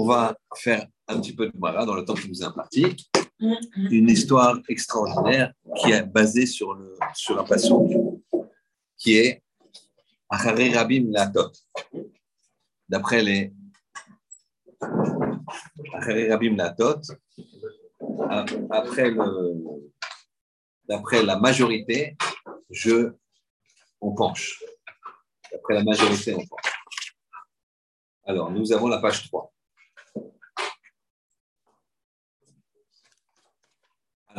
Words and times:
on 0.00 0.06
va 0.06 0.34
faire 0.56 0.86
un 1.08 1.20
petit 1.20 1.34
peu 1.34 1.46
de 1.46 1.52
Mara 1.58 1.84
dans 1.84 1.94
le 1.94 2.04
temps 2.04 2.14
que 2.14 2.26
vous 2.26 2.42
ai 2.42 2.44
imparti. 2.44 2.96
Une 3.38 4.08
histoire 4.08 4.58
extraordinaire 4.68 5.52
qui 5.76 5.90
est 5.90 6.02
basée 6.02 6.46
sur, 6.46 6.72
le, 6.72 6.94
sur 7.14 7.38
un 7.38 7.44
passage 7.44 7.70
qui 8.96 9.16
est 9.16 9.42
Achare 10.30 10.72
Rabim 10.74 11.10
Latot. 11.10 11.52
D'après 12.88 13.22
les 13.22 13.52
Achare 14.80 16.30
Rabim 16.30 16.56
Latot, 16.56 17.00
après, 18.70 19.10
le, 19.10 19.54
d'après 20.88 21.22
la 21.22 21.38
majorité, 21.38 22.16
je, 22.70 23.12
on 24.00 24.14
penche. 24.14 24.62
D'après 25.52 25.74
la 25.74 25.84
majorité, 25.84 26.34
on 26.34 26.46
penche. 26.46 26.84
Alors, 28.24 28.50
nous 28.50 28.72
avons 28.72 28.88
la 28.88 28.98
page 28.98 29.28
3. 29.28 29.52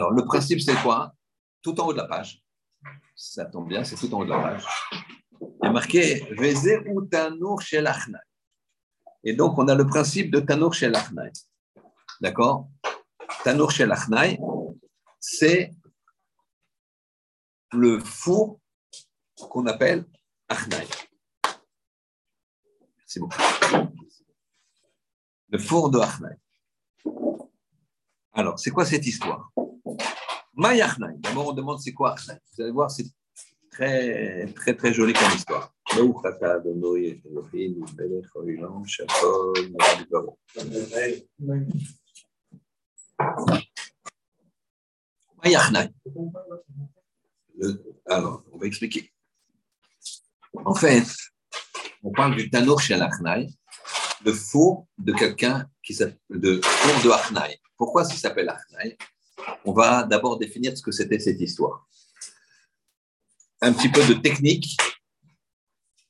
Alors, 0.01 0.13
le 0.13 0.25
principe, 0.25 0.59
c'est 0.61 0.73
quoi? 0.81 1.13
Tout 1.61 1.79
en 1.79 1.85
haut 1.85 1.93
de 1.93 1.99
la 1.99 2.07
page. 2.07 2.43
Ça 3.15 3.45
tombe 3.45 3.67
bien, 3.67 3.83
c'est 3.83 3.95
tout 3.95 4.11
en 4.15 4.21
haut 4.21 4.25
de 4.25 4.31
la 4.31 4.39
page. 4.39 4.65
Il 5.39 5.47
y 5.61 5.67
a 5.67 5.71
marqué 5.71 6.27
ou 6.87 7.05
Tanour 7.05 7.61
Et 9.23 9.33
donc, 9.33 9.59
on 9.59 9.67
a 9.67 9.75
le 9.75 9.85
principe 9.85 10.31
de 10.31 10.39
Tanour 10.39 10.73
chez 10.73 10.91
D'accord? 12.19 12.67
Tanour 13.43 13.69
chez 13.69 13.87
c'est 15.19 15.71
le 17.71 17.99
four 17.99 18.59
qu'on 19.35 19.67
appelle 19.67 20.05
Achnai. 20.49 20.87
Merci 22.97 23.19
beaucoup. 23.19 23.37
Le 25.49 25.59
four 25.59 25.91
de 25.91 25.99
Achnai. 25.99 26.39
Alors, 28.33 28.57
c'est 28.59 28.71
quoi 28.71 28.85
cette 28.85 29.05
histoire? 29.05 29.51
Mayachnai. 30.55 31.15
D'abord, 31.19 31.49
on 31.49 31.53
demande 31.53 31.79
c'est 31.79 31.93
quoi. 31.93 32.15
Vous 32.17 32.63
allez 32.63 32.71
voir, 32.71 32.89
c'est 32.89 33.05
très, 33.69 34.45
très, 34.53 34.75
très 34.75 34.93
joli 34.93 35.13
comme 35.13 35.31
histoire. 35.35 35.73
Mayachnai. 45.43 45.89
Alors, 48.05 48.43
on 48.51 48.57
va 48.57 48.65
expliquer. 48.65 49.11
En 50.53 50.75
fait, 50.75 51.07
on 52.03 52.11
parle 52.11 52.35
du 52.35 52.49
tanour 52.49 52.81
chez 52.81 52.95
Achnai, 52.95 53.47
le 54.25 54.33
four 54.33 54.87
de 54.97 55.13
quelqu'un 55.13 55.69
qui 55.83 55.97
de 56.29 56.61
four 56.63 57.03
de 57.03 57.09
Achnai. 57.09 57.59
Pourquoi 57.77 58.03
ça 58.05 58.15
s'appelle 58.15 58.49
Achnai 58.49 58.97
On 59.65 59.73
va 59.73 60.03
d'abord 60.03 60.37
définir 60.37 60.77
ce 60.77 60.81
que 60.81 60.91
c'était 60.91 61.19
cette 61.19 61.41
histoire. 61.41 61.87
Un 63.61 63.73
petit 63.73 63.89
peu 63.89 64.05
de 64.05 64.13
technique. 64.13 64.77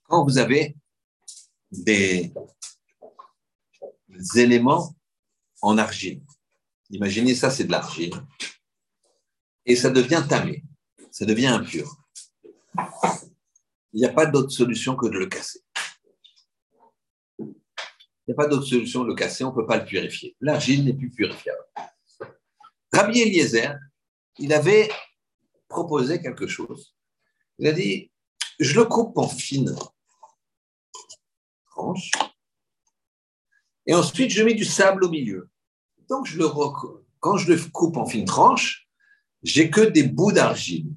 Quand 0.03 0.23
vous 0.25 0.37
avez 0.37 0.75
des 1.71 2.33
éléments 4.35 4.95
en 5.61 5.77
argile, 5.77 6.21
imaginez 6.89 7.35
ça, 7.35 7.49
c'est 7.49 7.63
de 7.63 7.71
l'argile, 7.71 8.13
et 9.65 9.75
ça 9.75 9.89
devient 9.89 10.23
tamé 10.27 10.63
ça 11.11 11.25
devient 11.25 11.47
impur. 11.47 11.97
Il 13.93 13.99
n'y 13.99 14.05
a 14.05 14.13
pas 14.13 14.25
d'autre 14.25 14.49
solution 14.49 14.95
que 14.95 15.07
de 15.07 15.19
le 15.19 15.27
casser. 15.27 15.59
Il 18.27 18.31
n'y 18.31 18.33
a 18.33 18.35
pas 18.35 18.47
d'autre 18.47 18.65
solution 18.65 19.03
de 19.03 19.09
le 19.09 19.15
casser, 19.15 19.43
on 19.43 19.49
ne 19.49 19.55
peut 19.55 19.65
pas 19.65 19.77
le 19.77 19.85
purifier. 19.85 20.35
L'argile 20.41 20.85
n'est 20.85 20.93
plus 20.93 21.09
purifiable. 21.09 21.63
Rabbi 22.93 23.21
Eliezer, 23.21 23.75
il 24.37 24.53
avait 24.53 24.89
proposé 25.67 26.21
quelque 26.21 26.47
chose. 26.47 26.95
Il 27.57 27.67
a 27.67 27.71
dit, 27.71 28.11
je 28.59 28.79
le 28.79 28.85
coupe 28.85 29.17
en 29.17 29.27
fines 29.27 29.75
tranches, 31.71 32.11
et 33.87 33.95
ensuite 33.95 34.29
je 34.29 34.43
mets 34.43 34.53
du 34.53 34.65
sable 34.65 35.03
au 35.05 35.09
milieu. 35.09 35.49
Donc, 36.09 36.27
quand 37.19 37.37
je 37.37 37.51
le 37.51 37.69
coupe 37.69 37.97
en 37.97 38.05
fines 38.05 38.25
tranches, 38.25 38.87
j'ai 39.41 39.69
que 39.71 39.81
des 39.81 40.03
bouts 40.03 40.31
d'argile. 40.31 40.93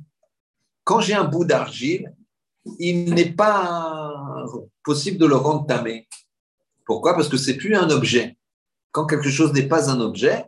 Quand 0.83 1.01
j'ai 1.01 1.15
un 1.15 1.25
bout 1.25 1.45
d'argile, 1.45 2.15
il 2.79 3.15
n'est 3.15 3.33
pas 3.33 4.45
possible 4.83 5.19
de 5.19 5.27
le 5.27 5.37
rendre 5.37 5.67
tamé. 5.67 6.09
Pourquoi? 6.85 7.15
Parce 7.15 7.29
que 7.29 7.37
c'est 7.37 7.57
plus 7.57 7.75
un 7.75 7.91
objet. 7.91 8.37
Quand 8.93 9.07
quelque 9.07 9.31
chose 9.31 9.53
n'est 9.53 9.69
pas 9.69 9.91
un 9.91 10.01
objet, 10.01 10.45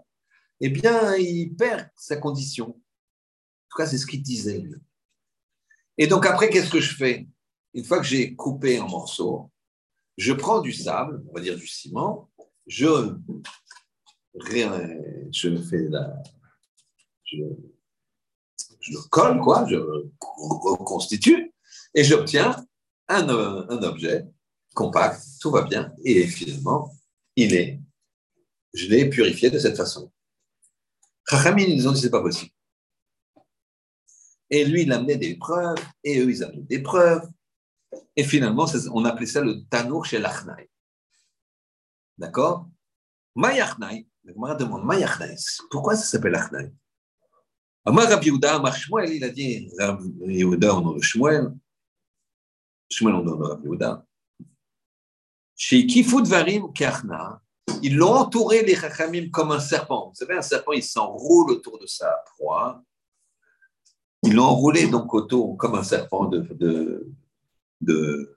eh 0.61 0.69
bien, 0.69 1.17
il 1.17 1.55
perd 1.55 1.89
sa 1.97 2.17
condition. 2.17 2.69
En 2.69 3.69
tout 3.71 3.77
cas, 3.79 3.87
c'est 3.87 3.99
ce 3.99 4.07
qu'il 4.07 4.23
disait. 4.23 4.65
Et 5.99 6.07
donc 6.07 6.27
après, 6.27 6.51
qu'est-ce 6.51 6.71
que 6.71 6.81
je 6.81 6.95
fais? 6.95 7.27
Une 7.75 7.85
fois 7.85 7.99
que 7.99 8.07
j'ai 8.07 8.35
coupé 8.35 8.79
en 8.81 8.89
morceaux, 8.89 9.51
je 10.17 10.33
prends 10.33 10.61
du 10.61 10.73
sable, 10.73 11.23
on 11.29 11.35
va 11.35 11.41
dire 11.41 11.57
du 11.57 11.67
ciment, 11.67 12.31
je, 12.67 13.15
je 14.35 15.57
fais 15.69 15.89
la, 15.89 16.23
je 17.25 17.39
je 18.81 18.93
le 18.93 19.09
colle, 19.09 19.41
quoi, 19.41 19.67
je 19.69 19.77
reconstitue, 20.21 21.53
et 21.93 22.05
j'obtiens 22.05 22.65
un, 23.09 23.29
un 23.29 23.83
objet 23.83 24.27
compact, 24.77 25.23
tout 25.41 25.51
va 25.51 25.63
bien, 25.63 25.93
et 26.05 26.27
finalement, 26.27 26.95
il 27.35 27.55
est, 27.55 27.81
je 28.75 28.87
l'ai 28.87 29.09
purifié 29.09 29.51
de 29.51 29.59
cette 29.59 29.77
façon. 29.77 30.13
Chachamim, 31.29 31.65
ils 31.67 31.89
ont 31.89 31.93
dit, 31.93 32.01
c'est 32.03 32.11
pas 32.11 32.21
possible. 32.21 32.53
Et 34.51 34.65
lui, 34.67 34.83
il 34.83 34.93
amenait 34.93 35.17
des 35.17 35.35
preuves, 35.37 35.83
et 36.05 36.21
eux, 36.21 36.31
ils 36.31 36.45
amenaient 36.45 36.69
des 36.75 36.83
preuves, 36.83 37.27
et 38.15 38.23
finalement, 38.23 38.67
on 38.93 39.05
appelait 39.07 39.27
ça 39.27 39.41
le 39.41 39.65
tanour 39.71 40.05
chez 40.05 40.19
l'achnaï. 40.19 40.69
D'accord? 42.19 42.69
Mayachnai, 43.35 44.07
le 44.25 44.35
demande 44.59 44.85
Mayachnai, 44.85 45.37
pourquoi 45.71 45.97
ça 45.97 46.05
s'appelle 46.05 46.35
achnaï 46.35 46.71
Amar 47.87 48.09
Rabbi 48.09 48.27
Yehuda, 48.27 48.57
Amar 48.57 48.77
Shmuel, 48.77 49.11
il 49.15 49.25
a 49.25 49.31
dit, 49.31 49.71
Rabbi 49.79 50.35
Yehuda, 50.35 50.77
on 50.77 50.81
nom 50.83 50.93
de 50.93 51.03
Shmuel, 51.03 51.55
Shmuel, 52.91 53.15
on 53.15 53.23
nom 53.23 53.37
de 53.37 53.43
Rabbi 53.43 53.65
Yehuda, 53.65 54.07
chez 55.57 55.87
Kifut 55.87 56.23
Varim 56.25 56.73
Karna, 56.73 57.43
ils 57.83 57.97
l'ont 57.97 58.13
entouré 58.13 58.63
les 58.63 58.77
Chachamim 58.77 59.31
comme 59.31 59.51
un 59.51 59.61
serpent. 59.61 60.09
Vous 60.09 60.15
savez, 60.15 60.35
un 60.35 60.43
serpent, 60.43 60.73
il 60.73 60.83
s'enroule 60.83 61.51
autour 61.51 61.79
de 61.79 61.87
sa 61.87 62.23
proie. 62.27 62.83
Ils 64.23 64.35
l'ont 64.35 64.45
enroulé 64.45 64.87
donc 64.87 65.13
autour 65.15 65.57
comme 65.57 65.75
un 65.75 65.83
serpent 65.83 66.27
de, 66.27 66.47
de, 67.81 68.37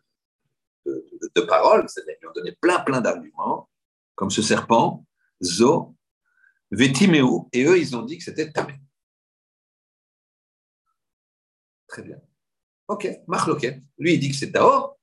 paroles, 1.47 1.85
c'est-à-dire 1.87 2.15
ont 2.27 2.33
donné 2.33 2.51
plein, 2.51 2.79
plein 2.79 3.01
d'arguments, 3.01 3.69
comme 4.15 4.29
ce 4.29 4.41
serpent, 4.41 5.05
Zo, 5.41 5.95
Vetimeu, 6.71 7.25
et 7.53 7.63
eux, 7.63 7.79
ils 7.79 7.95
ont 7.95 8.03
dit 8.03 8.17
que 8.17 8.23
c'était 8.23 8.51
Tamé. 8.51 8.79
Très 11.87 12.03
bien. 12.03 12.19
Ok, 12.87 13.09
Marloquet. 13.27 13.81
Lui, 13.97 14.13
il 14.13 14.19
dit 14.19 14.29
que 14.29 14.35
c'est 14.35 14.51
Taor, 14.51 14.97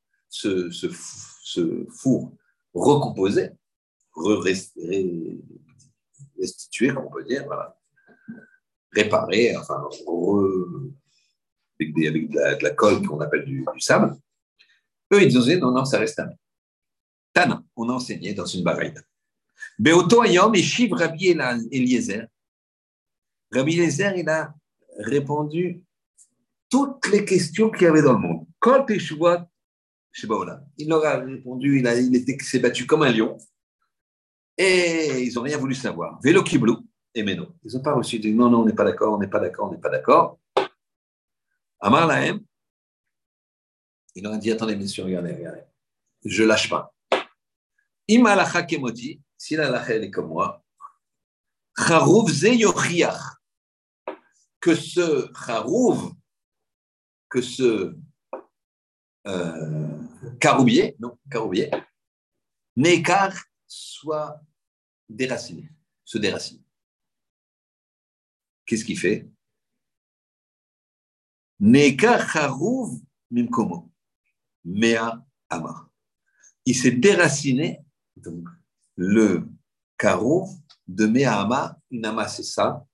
ce, 1.46 1.86
four 1.90 2.32
recomposé, 2.74 3.50
restitué, 6.36 6.88
comme 6.92 7.06
on 7.06 7.10
peut 7.10 7.24
dire, 7.24 7.44
voilà. 7.46 7.78
réparé, 8.90 9.56
enfin, 9.56 9.88
avec, 11.78 11.94
de, 11.94 12.62
la, 12.62 12.70
colle 12.70 13.06
qu'on 13.06 13.20
appelle 13.20 13.44
du, 13.44 13.64
sable. 13.78 14.16
Eux, 15.12 15.22
ils 15.22 15.28
disaient 15.28 15.58
non, 15.58 15.70
non, 15.70 15.84
ça 15.84 16.00
reste 16.00 16.18
un. 16.18 16.30
Tana, 17.32 17.62
on 17.76 17.88
a 17.90 17.92
enseigné 17.92 18.34
dans 18.34 18.46
une 18.46 18.64
baraïda. 18.64 19.00
Beoto 19.78 20.22
ayom 20.24 20.52
et 20.54 20.62
Shiv 20.62 20.94
Rabbi 20.94 21.28
Eliezer. 21.70 22.26
Rabbi 23.52 23.74
Eliezer, 23.74 24.16
il 24.16 24.28
a 24.28 24.52
répondu 24.98 25.84
toutes 26.68 27.06
les 27.08 27.24
questions 27.24 27.70
qu'il 27.70 27.82
y 27.82 27.86
avait 27.86 28.02
dans 28.02 28.14
le 28.14 28.18
monde. 28.18 28.46
Quand 28.58 28.84
Teshuvot, 28.84 29.46
il 30.78 30.88
leur 30.88 31.04
a 31.04 31.18
répondu, 31.18 31.78
il, 31.78 31.86
a, 31.86 31.94
s'est 32.42 32.58
battu 32.58 32.86
comme 32.86 33.02
un 33.02 33.12
lion, 33.12 33.36
et 34.56 35.22
ils 35.22 35.34
n'ont 35.34 35.42
rien 35.42 35.58
voulu 35.58 35.74
savoir. 35.74 36.18
Vélo 36.22 36.42
Kiblou 36.42 36.78
et 37.14 37.22
Meno. 37.22 37.48
Ils 37.64 37.74
n'ont 37.74 37.82
pas 37.82 37.92
reçu, 37.92 38.18
dit 38.18 38.32
non, 38.32 38.48
non, 38.48 38.62
on 38.62 38.64
n'est 38.64 38.74
pas 38.74 38.84
d'accord, 38.84 39.14
on 39.14 39.18
n'est 39.18 39.28
pas 39.28 39.40
d'accord, 39.40 39.68
on 39.68 39.72
n'est 39.72 39.80
pas 39.80 39.90
d'accord. 39.90 40.38
Amar 41.80 42.06
Lahem, 42.06 42.40
il 44.14 44.22
leur 44.22 44.32
a 44.32 44.38
dit 44.38 44.50
attendez, 44.50 44.76
messieurs, 44.76 45.04
regardez, 45.04 45.34
regardez, 45.34 45.62
je 46.24 46.42
lâche 46.42 46.70
pas. 46.70 46.92
Ima 48.08 48.36
kemoti, 48.62 49.20
si 49.36 49.56
la 49.56 49.68
lacha 49.68 49.96
est 49.96 50.10
comme 50.10 50.28
moi, 50.28 50.64
charouv 51.76 52.30
ze 52.30 52.48
que 54.60 54.74
ce 54.74 55.30
charouv, 55.34 56.12
que 57.28 57.42
ce 57.42 57.94
euh, 59.26 60.05
caroubier, 60.38 60.96
non, 60.98 61.18
caroubier, 61.30 61.70
Nécar 62.76 63.32
soit 63.66 64.38
déraciner, 65.08 65.70
se 66.04 66.18
déraciner. 66.18 66.62
Qu'est-ce 68.66 68.84
qu'il 68.84 68.98
fait? 68.98 69.30
Neka 71.58 72.26
charouv 72.26 73.00
mimkomo, 73.30 73.90
mea 74.64 75.24
ama. 75.48 75.88
Il 76.66 76.76
s'est 76.76 76.90
déraciné, 76.90 77.80
donc 78.16 78.46
le 78.96 79.48
carreau 79.96 80.48
de 80.86 81.06
mea 81.06 81.40
ama, 81.40 81.80
une 81.90 82.04
ama 82.04 82.28
c'est 82.28 82.42
ça, 82.42 82.86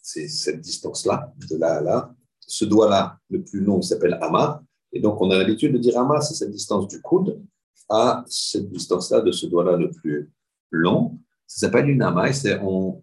c'est 0.00 0.28
cette 0.28 0.60
distance-là, 0.60 1.32
de 1.36 1.56
là 1.56 1.76
à 1.76 1.80
là. 1.80 2.14
Ce 2.40 2.64
doigt-là, 2.64 3.20
le 3.30 3.44
plus 3.44 3.60
long, 3.60 3.80
s'appelle 3.80 4.18
ama. 4.20 4.64
Et 4.92 5.00
donc, 5.00 5.20
on 5.20 5.30
a 5.30 5.38
l'habitude 5.38 5.72
de 5.72 5.78
dire 5.78 5.98
ama, 5.98 6.20
c'est 6.20 6.34
cette 6.34 6.50
distance 6.50 6.86
du 6.86 7.00
coude 7.00 7.42
à 7.88 8.24
cette 8.28 8.70
distance-là 8.70 9.20
de 9.20 9.32
ce 9.32 9.46
doigt-là 9.46 9.76
le 9.76 9.90
plus 9.90 10.30
long. 10.70 11.18
Ça 11.46 11.66
s'appelle 11.66 11.88
une 11.88 12.02
ama 12.02 12.30
et 12.30 12.58
on, 12.62 13.02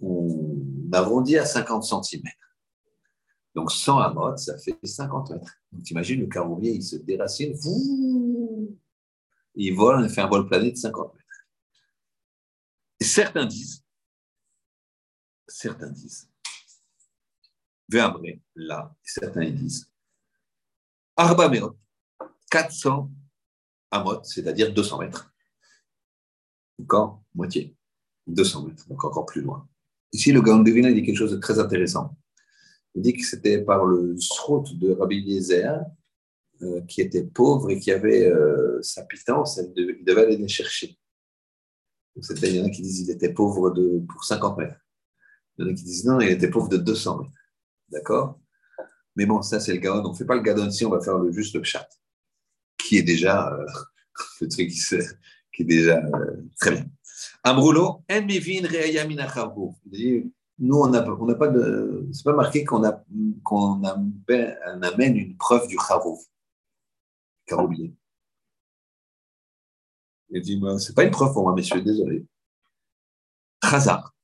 on 0.00 0.56
arrondit 0.92 1.38
à 1.38 1.44
50 1.44 1.84
cm. 1.84 2.22
Donc 3.54 3.72
100 3.72 3.98
amot, 3.98 4.36
ça 4.36 4.56
fait 4.58 4.78
50 4.82 5.30
mètres. 5.30 5.52
Donc 5.72 5.82
t'imagines, 5.82 6.20
le 6.20 6.26
caroubier, 6.26 6.72
il 6.74 6.82
se 6.82 6.96
déracine, 6.96 7.54
il 9.54 9.74
vole, 9.74 10.04
il 10.04 10.10
fait 10.10 10.20
un 10.20 10.28
vol 10.28 10.46
plané 10.46 10.70
de 10.70 10.76
50 10.76 11.14
mètres. 11.14 11.26
Et 13.00 13.04
certains 13.04 13.46
disent, 13.46 13.84
certains 15.46 15.90
disent, 15.90 16.30
Verbré, 17.88 18.42
là, 18.54 18.94
certains 19.02 19.50
disent, 19.50 19.90
Arba 21.20 21.50
400 22.48 23.10
amot, 23.90 24.22
c'est-à-dire 24.22 24.72
200 24.72 24.98
mètres. 25.00 25.34
Encore 26.80 27.24
moitié, 27.34 27.74
200 28.28 28.66
mètres, 28.66 28.88
donc 28.88 29.04
encore 29.04 29.26
plus 29.26 29.42
loin. 29.42 29.68
Ici, 30.12 30.30
le 30.30 30.40
Gaon 30.40 30.64
il 30.64 30.94
dit 30.94 31.02
quelque 31.02 31.16
chose 31.16 31.32
de 31.32 31.38
très 31.38 31.58
intéressant. 31.58 32.16
Il 32.94 33.02
dit 33.02 33.14
que 33.14 33.24
c'était 33.24 33.60
par 33.62 33.84
le 33.84 34.16
srout 34.16 34.64
de 34.78 34.92
Rabbi 34.92 35.18
Eliezer, 35.18 35.80
euh, 36.62 36.82
qui 36.82 37.00
était 37.00 37.24
pauvre 37.24 37.68
et 37.70 37.80
qui 37.80 37.90
avait 37.90 38.24
euh, 38.24 38.80
sa 38.82 39.04
pitance, 39.04 39.60
il 39.76 40.04
devait 40.04 40.22
aller 40.22 40.36
les 40.36 40.46
chercher. 40.46 40.96
Il 42.14 42.56
y 42.56 42.60
en 42.60 42.66
a 42.66 42.70
qui 42.70 42.82
disent 42.82 43.00
qu'il 43.00 43.10
était 43.10 43.32
pauvre 43.32 43.72
de, 43.72 44.04
pour 44.08 44.22
50 44.22 44.56
mètres. 44.56 44.86
Il 45.56 45.64
y 45.64 45.68
en 45.68 45.72
a 45.72 45.74
qui 45.74 45.82
disent 45.82 46.04
non, 46.04 46.20
il 46.20 46.28
était 46.28 46.48
pauvre 46.48 46.68
de 46.68 46.76
200 46.76 47.22
mètres. 47.22 47.32
D'accord? 47.88 48.38
Mais 49.18 49.26
bon, 49.26 49.42
ça, 49.42 49.58
c'est 49.58 49.74
le 49.74 49.80
Gaon. 49.80 50.04
On 50.04 50.12
ne 50.12 50.16
fait 50.16 50.24
pas 50.24 50.36
le 50.36 50.42
Gadon 50.42 50.68
ici, 50.68 50.86
on 50.86 50.90
va 50.90 51.00
faire 51.00 51.18
le, 51.18 51.32
juste 51.32 51.56
le 51.56 51.64
chat, 51.64 51.88
qui 52.78 52.98
est 52.98 53.02
déjà 53.02 53.52
euh, 53.52 53.66
le 54.40 54.46
truc 54.46 54.68
qui, 54.68 54.78
qui 54.78 55.62
est 55.62 55.64
déjà 55.64 56.00
très 56.60 56.70
bien. 56.70 56.86
Amroulo, 57.42 58.04
en 58.08 58.08
reaya 58.08 59.04
nous, 60.60 60.76
on 60.76 60.88
n'a 60.88 61.02
pas 61.34 61.48
de. 61.48 62.08
C'est 62.12 62.22
pas 62.22 62.32
marqué 62.32 62.64
qu'on 62.64 62.84
amène 62.84 63.02
une 65.16 65.36
preuve 65.36 65.66
du 65.66 65.76
charouf, 65.76 66.20
caroubier. 67.44 67.92
Il 70.30 70.42
dit 70.42 70.62
c'est 70.78 70.94
pas 70.94 71.02
une 71.02 71.10
preuve 71.10 71.32
pour 71.32 71.42
moi, 71.42 71.54
messieurs, 71.54 71.82
désolé. 71.82 72.24
Chazar, 73.64 74.14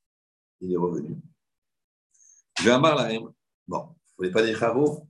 il 0.60 0.72
est 0.72 0.76
revenu. 0.76 1.16
Je 2.60 2.70
vais 2.70 3.20
Bon, 3.66 3.88
vous 4.16 4.22
voulez 4.22 4.30
pas 4.30 4.42
dire 4.44 4.58
charouf 4.58 5.00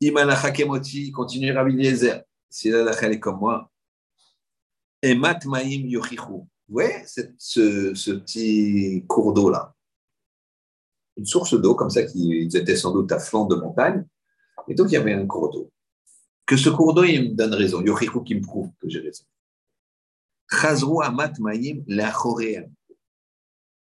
Imanacha 0.00 0.50
kemoti, 0.50 1.10
continue 1.12 1.52
Rabbi 1.52 1.72
Eliezer. 1.72 2.22
Si 2.48 2.70
la 2.70 2.92
est 2.92 3.20
comme 3.20 3.40
moi. 3.40 3.70
Et 5.02 5.14
mat 5.14 5.44
maim 5.44 5.86
yochichu. 5.86 6.32
Vous 6.32 6.48
voyez 6.68 7.04
ce, 7.38 8.12
petit 8.12 9.04
cours 9.06 9.32
d'eau 9.32 9.50
là? 9.50 9.74
Une 11.16 11.24
source 11.24 11.58
d'eau, 11.58 11.74
comme 11.74 11.90
ça, 11.90 12.02
qui 12.02 12.48
étaient 12.52 12.76
sans 12.76 12.92
doute 12.92 13.10
à 13.12 13.18
flanc 13.18 13.46
de 13.46 13.54
montagne. 13.56 14.04
Et 14.68 14.74
donc, 14.74 14.88
il 14.90 14.94
y 14.94 14.96
avait 14.96 15.14
un 15.14 15.26
cours 15.26 15.50
d'eau. 15.50 15.70
Que 16.44 16.56
ce 16.56 16.68
cours 16.68 16.92
d'eau, 16.92 17.04
il 17.04 17.30
me 17.30 17.34
donne 17.34 17.54
raison. 17.54 17.80
Yochiku 17.80 18.22
qui 18.22 18.34
me 18.34 18.42
prouve 18.42 18.70
que 18.80 18.88
j'ai 18.88 19.00
raison. 19.00 19.24
Chazrou 20.50 21.02
amat 21.02 21.32
maïm 21.38 21.84
la 21.86 22.12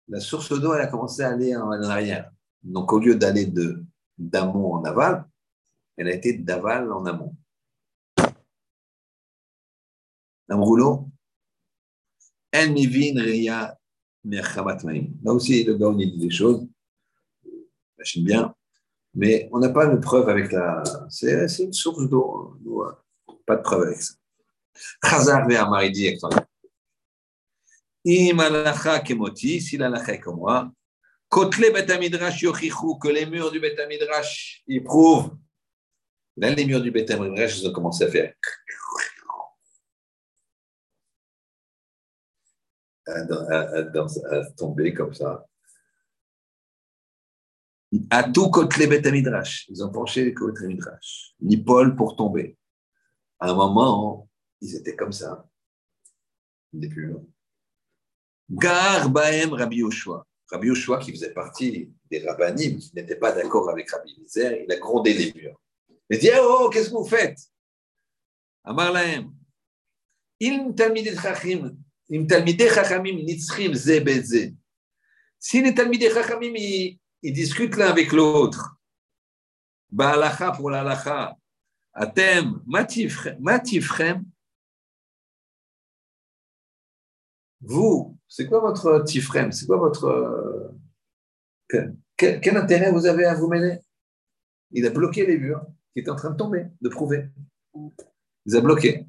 La 0.08 0.20
source 0.20 0.60
d'eau, 0.60 0.74
elle 0.74 0.82
a 0.82 0.88
commencé 0.88 1.24
à 1.24 1.32
aller 1.32 1.56
en 1.56 1.72
arrière. 1.72 2.32
Donc, 2.64 2.94
au 2.94 3.00
lieu 3.00 3.16
d'aller 3.16 3.46
d'amont 4.18 4.74
en 4.74 4.84
aval, 4.84 5.28
elle 5.98 6.08
a 6.08 6.16
été 6.16 6.34
d'aval 6.38 6.92
en 6.92 7.06
amont. 7.06 7.36
rouleau, 10.50 11.10
mivin 12.54 13.22
reya 13.22 13.78
Là 14.28 15.34
aussi, 15.34 15.64
le 15.64 15.78
gars, 15.78 15.94
dit 15.94 16.18
des 16.18 16.32
choses 16.32 16.68
j'imagine 18.06 18.24
bien. 18.24 18.56
Mais 19.14 19.50
on 19.52 19.60
n'a 19.60 19.70
pas 19.70 19.88
de 19.88 19.98
preuve 19.98 20.28
avec 20.30 20.52
la. 20.52 20.84
C'est 21.10 21.64
une 21.64 21.74
source 21.74 22.10
d'eau. 22.10 22.58
Pas 23.46 23.56
de 23.56 23.62
preuve 23.62 23.84
avec 23.84 24.02
ça. 24.02 24.14
Chazar 25.04 25.48
ve'amar, 25.48 25.84
il 25.84 25.92
dit 25.92 26.08
si 29.62 29.78
l'alacha 29.78 30.14
est 30.14 30.20
comme 30.20 30.38
moi, 30.38 30.72
kotle 31.36 31.70
betamidrash 31.76 32.42
yochichu, 32.44 32.98
que 33.02 33.10
les 33.10 33.26
murs 33.26 33.52
du 33.52 33.60
betamidrash, 33.60 34.64
ils 34.68 34.84
prouvent. 34.84 35.38
Là, 36.38 36.50
les 36.52 36.66
murs 36.66 36.82
du 36.82 36.92
betamidrash, 36.92 37.60
ils 37.60 37.68
ont 37.68 37.74
commencé 37.74 38.06
à 38.06 38.10
faire. 38.10 38.34
À, 43.08 44.44
tomber 44.58 44.94
comme 44.94 45.14
ça 45.14 45.46
à 48.10 48.24
tout 48.24 48.50
côté 48.50 48.88
Bet 48.88 49.10
Midrash. 49.12 49.68
Ils 49.70 49.84
ont 49.84 49.92
penché 49.92 50.26
les 50.26 50.34
côtés 50.34 50.68
Midrash. 50.68 51.34
Ni 51.40 51.58
Paul 51.58 51.96
pour 51.96 52.16
tomber. 52.16 52.58
À 53.40 53.52
un 53.52 53.54
moment, 53.54 54.28
ils 54.60 54.76
étaient 54.76 54.96
comme 54.96 55.14
ça. 55.14 55.48
Des 56.74 56.90
plus. 56.90 57.14
Gar 58.50 59.10
Baem 59.10 59.54
Rabbi 59.54 59.78
Yoshua. 59.78 60.26
Rabbi 60.52 60.68
Yoshua, 60.68 61.00
qui 61.00 61.12
faisait 61.12 61.34
partie 61.34 61.92
des 62.10 62.20
rabbinim, 62.20 62.78
qui 62.78 62.92
n'était 62.94 63.16
pas 63.16 63.32
d'accord 63.32 63.70
avec 63.70 63.90
Rabbi 63.90 64.16
Lizer, 64.18 64.64
il 64.64 64.72
a 64.72 64.78
grondé 64.78 65.14
les 65.14 65.34
murs. 65.34 65.60
Il 66.10 66.20
dit 66.20 66.30
Oh, 66.40 66.70
qu'est-ce 66.72 66.90
que 66.90 66.96
vous 66.96 67.06
faites? 67.06 67.40
Amar 68.64 68.92
Lahem. 68.92 69.32
Im 70.42 70.74
Talmidei 70.74 71.16
Chachamim 71.16 71.76
Nitzchim 73.24 73.74
Ze 73.74 74.54
Si 75.40 75.62
les 75.62 75.74
Talmidei 75.74 76.12
Chachamim, 76.12 76.54
ils 76.56 77.34
discutent 77.34 77.78
l'un 77.78 77.88
avec 77.88 78.12
l'autre. 78.12 78.78
Ba'alacha 79.92 80.52
pour 80.52 80.70
l'alacha. 80.70 81.36
Atem, 81.94 82.62
matifrem. 82.68 84.26
Vous, 87.68 88.18
c'est 88.28 88.48
quoi 88.48 88.60
votre 88.60 89.04
tifrem? 89.04 89.52
C'est 89.52 89.66
quoi 89.66 89.78
votre. 89.78 90.74
Quel, 92.18 92.58
intérêt 92.58 92.92
vous 92.92 93.06
avez 93.06 93.26
à 93.26 93.34
vous 93.34 93.48
mêler? 93.48 93.80
Il 94.72 94.86
a 94.86 94.90
bloqué 94.90 95.26
les 95.26 95.38
murs 95.38 95.66
qui 95.94 96.00
étaient 96.00 96.12
en 96.12 96.16
train 96.16 96.32
de 96.32 96.38
tomber, 96.38 96.68
de 96.82 96.90
prouver. 96.90 97.30
Il 97.76 97.92
les 98.46 98.56
a 98.56 98.62
bloqués. 98.62 99.08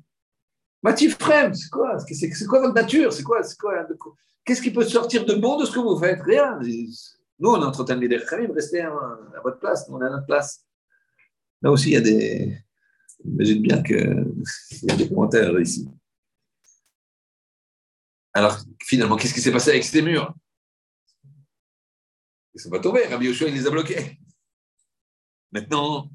Matifrem, 0.83 1.55
c'est 1.55 1.71
quoi? 1.71 1.99
C'est 1.99 2.47
quoi 2.47 2.61
votre 2.61 2.75
nature? 2.75 3.13
C'est 3.13 3.23
quoi 3.23 3.41
Qu'est-ce 4.45 4.63
qui 4.63 4.71
peut 4.71 4.85
sortir 4.85 5.25
de 5.25 5.35
bon 5.35 5.59
de 5.59 5.65
ce 5.65 5.73
que 5.73 5.81
vous 5.81 5.99
faites? 5.99 6.23
Rien. 6.23 6.59
Nous, 7.39 7.51
on 7.51 7.61
est 7.61 7.65
entre 7.65 7.85
Talmidei 7.85 8.19
Chachamim, 8.21 8.53
restez 8.55 8.81
à, 8.81 8.93
votre 9.43 9.59
place, 9.59 9.89
nous, 9.89 9.97
on 9.97 10.03
est 10.03 10.07
à 10.07 10.11
notre 10.11 10.27
place. 10.27 10.65
Là 11.61 11.71
aussi, 11.71 11.91
il 11.91 11.95
y 11.95 11.97
a 11.97 12.01
des. 12.01 12.59
J'imagine 13.25 13.63
bien 13.63 13.83
qu'il 13.83 14.33
y 14.83 14.91
a 14.93 14.97
des 14.97 15.09
commentaires 15.09 15.59
ici. 15.59 15.89
Alors, 18.37 18.59
finalement, 18.83 19.17
qu'est-ce 19.17 19.33
qui 19.33 19.41
s'est 19.41 19.51
passé 19.51 19.71
avec 19.71 19.83
ces 19.83 20.03
murs? 20.03 20.35
Ils 22.53 22.57
ne 22.57 22.61
sont 22.61 22.69
pas 22.69 22.81
tombés. 22.81 23.07
Rabbi 23.07 23.29
Yoshua, 23.29 23.49
il 23.49 23.55
les 23.55 23.67
a 23.67 23.71
bloqués. 23.71 24.21
Maintenant, 25.53 26.11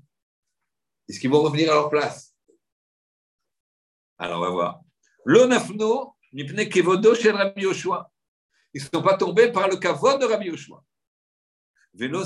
est-ce 1.09 1.19
qu'ils 1.19 1.31
vont 1.31 1.41
revenir 1.41 1.71
à 1.71 1.73
leur 1.73 1.89
place? 1.89 2.35
Alors, 4.19 4.37
on 4.37 4.41
va 4.43 4.49
voir. 4.51 4.81
Kevodo 6.69 7.15
chez 7.15 7.31
Rabbi 7.31 7.63
Yoshua. 7.63 8.13
Ils 8.75 8.83
ne 8.83 8.87
sont 8.93 9.01
pas 9.01 9.17
tombés 9.17 9.51
par 9.51 9.67
le 9.67 9.77
kavod 9.77 10.21
de 10.21 10.27
Rabbi 10.27 10.45
Yoshua. 10.45 10.85
Ils 11.95 12.11
ne 12.11 12.23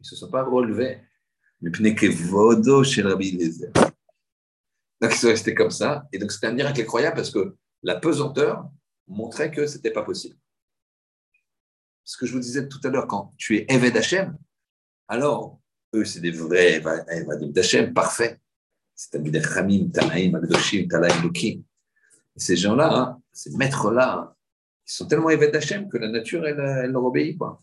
se 0.00 0.16
sont 0.16 0.30
pas 0.30 0.42
relevés. 0.42 1.02
Donc, 1.60 1.76
ils 1.78 1.98
sont 5.12 5.28
restés 5.28 5.54
comme 5.54 5.70
ça. 5.70 6.08
Et 6.12 6.18
donc, 6.18 6.32
c'était 6.32 6.46
un 6.46 6.54
miracle 6.54 6.80
incroyable 6.80 7.16
parce 7.16 7.30
que 7.30 7.58
la 7.82 7.96
pesanteur 7.96 8.70
montrait 9.08 9.50
que 9.50 9.66
ce 9.66 9.76
n'était 9.76 9.92
pas 9.92 10.02
possible. 10.02 10.36
Ce 12.04 12.16
que 12.16 12.26
je 12.26 12.32
vous 12.32 12.40
disais 12.40 12.68
tout 12.68 12.80
à 12.84 12.88
l'heure, 12.88 13.06
quand 13.06 13.32
tu 13.36 13.56
es 13.56 13.66
Eved 13.68 13.96
Hashem, 13.96 14.36
alors, 15.08 15.60
eux, 15.94 16.04
c'est 16.04 16.20
des 16.20 16.30
vrais 16.30 16.76
Evadim 16.76 17.48
d'Hachem, 17.48 17.92
parfaits. 17.92 18.40
C'est 18.94 19.16
un 19.16 19.40
Ramim, 19.42 19.90
Tanaïm, 19.90 20.34
Agdoshim, 20.34 20.88
Talaïm, 20.88 21.22
Lukim. 21.22 21.62
Ces 22.36 22.56
gens-là, 22.56 22.94
hein, 22.94 23.22
ces 23.32 23.50
maîtres-là, 23.56 24.34
Ils 24.86 24.92
sont 24.92 25.06
tellement 25.06 25.30
évêques 25.30 25.52
d'Hachem 25.52 25.88
que 25.88 25.98
la 25.98 26.08
nature, 26.08 26.46
elle, 26.46 26.90
leur 26.90 27.04
obéit 27.04 27.38
pas. 27.38 27.62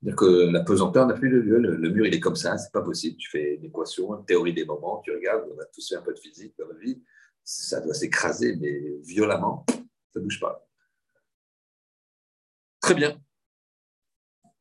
C'est-à-dire 0.00 0.16
que 0.16 0.52
la 0.52 0.60
pesanteur 0.60 1.06
n'a 1.06 1.14
plus 1.14 1.30
de 1.30 1.38
lieu. 1.38 1.58
Le, 1.58 1.90
mur, 1.90 2.06
il 2.06 2.14
est 2.14 2.20
comme 2.20 2.36
ça, 2.36 2.56
c'est 2.58 2.70
pas 2.70 2.82
possible. 2.82 3.16
Tu 3.16 3.28
fais 3.28 3.56
une 3.56 3.64
équation, 3.64 4.16
une 4.16 4.24
théorie 4.24 4.54
des 4.54 4.64
moments, 4.64 5.00
tu 5.04 5.10
regardes, 5.10 5.44
on 5.52 5.60
a 5.60 5.64
tous 5.64 5.88
fait 5.88 5.96
un 5.96 6.02
peu 6.02 6.14
de 6.14 6.18
physique 6.20 6.54
dans 6.58 6.68
la 6.68 6.78
vie. 6.78 7.02
Ça 7.42 7.80
doit 7.80 7.94
s'écraser, 7.94 8.56
mais 8.56 8.98
violemment, 9.02 9.66
ça 10.12 10.20
ne 10.20 10.24
bouge 10.24 10.40
pas. 10.40 10.66
Très 12.80 12.94
bien. 12.94 13.20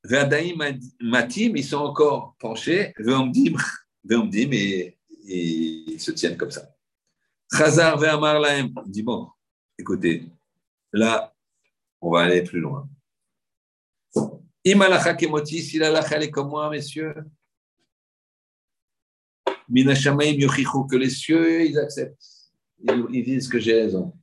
Vadaïm 0.04 0.64
Matim, 1.02 1.54
ils 1.56 1.66
sont 1.66 1.78
encore 1.78 2.36
penchés. 2.40 2.94
Veomdim, 3.00 3.58
et, 4.54 4.98
et 5.28 5.44
ils 5.92 6.00
se 6.00 6.12
tiennent 6.12 6.38
comme 6.38 6.52
ça. 6.52 6.70
Chazar 7.52 7.98
Ve'amar 7.98 8.40
Laem, 8.40 8.74
dit 8.86 9.04
bon, 9.04 9.30
écoutez, 9.78 10.30
là, 10.92 11.34
on 12.02 12.12
va 12.12 12.22
aller 12.22 12.44
plus 12.44 12.60
loin. 12.60 12.90
Imalacha 14.64 15.14
Kemoti, 15.14 15.62
si 15.62 15.78
la 15.78 15.90
lacha 15.90 16.20
est 16.20 16.30
comme 16.30 16.50
moi, 16.50 16.70
messieurs, 16.70 17.16
Minashamaim 19.70 20.34
Yochichu, 20.34 20.88
que 20.90 20.96
les 20.96 21.10
cieux, 21.10 21.66
ils 21.66 21.78
acceptent. 21.78 22.22
Ils, 22.80 23.24
disent 23.24 23.48
que 23.48 23.60
j'ai 23.60 23.82
raison. 23.82 24.14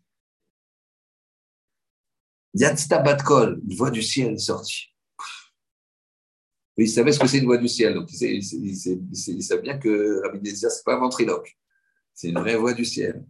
Yatzta 2.55 3.01
Batkol, 3.01 3.61
une 3.69 3.77
voix 3.77 3.91
du 3.91 4.03
ciel 4.03 4.39
sortie. 4.39 4.95
Il 6.77 6.89
savait 6.89 7.13
ce 7.13 7.21
que 7.21 7.27
c'est 7.27 7.39
une 7.39 7.45
voix 7.45 7.57
du 7.57 7.69
ciel, 7.69 7.95
donc 7.95 8.09
il, 8.13 9.43
savait 9.43 9.63
bien 9.63 9.79
que 9.79 10.23
Rabbi 10.25 10.41
Nézir, 10.41 10.71
ce 10.71 10.79
n'est 10.79 10.83
pas 10.85 10.97
un 10.97 11.01
ventriloque, 11.01 11.57
c'est 12.13 12.29
une 12.29 12.39
vraie 12.39 12.57
voix 12.57 12.75
du 12.75 12.85
ciel. 12.85 13.25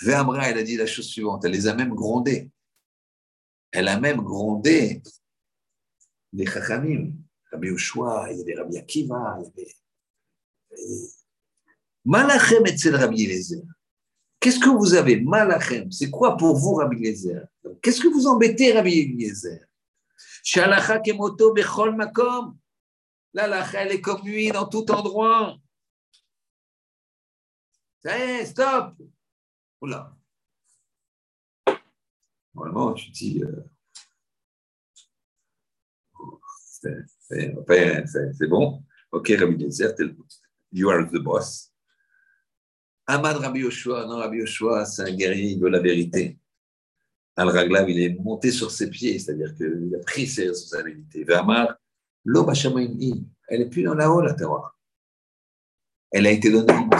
Ve'amra, 0.00 0.48
elle 0.48 0.58
a 0.58 0.62
dit 0.64 0.76
la 0.76 0.86
chose 0.86 1.06
suivante, 1.06 1.44
elle 1.44 1.52
les 1.52 1.68
a 1.68 1.74
même 1.74 1.94
grondés. 1.94 2.50
Elle 3.70 3.88
a 3.88 4.00
même 4.00 4.20
grondé 4.20 5.00
les 6.32 6.46
Chachamim, 6.46 7.12
Rabbi 7.52 7.68
Ushua, 7.68 8.28
il 8.32 8.38
y 8.38 8.42
avait 8.42 8.54
Rabbi 8.54 8.78
Akiva, 8.78 9.38
il 9.40 9.44
y 9.44 9.62
avait. 9.62 11.08
Malachem 12.04 12.64
et 12.66 12.90
Rabbi 12.90 13.24
Eliezer. 13.24 13.62
Qu'est-ce 14.42 14.58
que 14.58 14.70
vous 14.70 14.94
avez 14.94 15.20
Malachem, 15.20 15.92
c'est 15.92 16.10
quoi 16.10 16.36
pour 16.36 16.56
vous 16.56 16.74
Rabbi 16.74 16.96
Eliezer? 16.96 17.46
Qu'est-ce 17.80 18.00
que 18.00 18.08
vous 18.08 18.26
embêtez 18.26 18.72
Rabbi 18.72 18.98
Eliezer? 18.98 19.64
Shalacha 20.42 20.98
kemoto 20.98 21.54
bechol 21.54 21.94
makom. 21.94 22.58
L'alacha, 23.32 23.84
elle 23.84 23.92
est 23.92 24.00
comme 24.00 24.26
lui 24.26 24.50
dans 24.50 24.66
tout 24.66 24.90
endroit. 24.90 25.56
Ça 28.02 28.18
y 28.18 28.22
est, 28.40 28.46
stop. 28.46 28.94
Oula. 29.80 30.12
Normalement, 32.52 32.94
tu 32.94 33.10
dis, 33.12 33.44
euh, 33.44 33.62
c'est 37.20 38.48
bon, 38.48 38.82
ok, 39.12 39.32
Rabbi 39.38 39.60
Gezer, 39.60 39.94
you 40.72 40.90
are 40.90 41.08
the 41.08 41.18
boss. 41.18 41.71
Ahmad 43.06 43.36
Rabbi 43.36 43.60
Yoshua, 43.60 44.06
non, 44.06 44.18
Rabbi 44.18 44.38
Yoshua, 44.38 44.84
c'est 44.84 45.02
un 45.02 45.12
guerrier, 45.12 45.52
il 45.52 45.60
veut 45.60 45.68
la 45.68 45.80
vérité. 45.80 46.38
Al-Raglav, 47.36 47.88
il 47.88 48.00
est 48.00 48.14
monté 48.20 48.50
sur 48.50 48.70
ses 48.70 48.90
pieds, 48.90 49.18
c'est-à-dire 49.18 49.54
qu'il 49.54 49.94
a 49.94 49.98
pris 50.00 50.26
ses 50.26 50.48
responsabilités. 50.48 51.24
Vamar, 51.24 51.76
l'eau 52.24 52.46
elle 53.48 53.60
n'est 53.60 53.68
plus 53.68 53.82
dans 53.82 53.94
la 53.94 54.10
haut, 54.10 54.20
la 54.20 54.34
Torah. 54.34 54.74
Elle 56.10 56.26
a 56.26 56.30
été 56.30 56.50
donnée 56.50 56.74
au 56.74 56.84
Mont. 56.84 56.90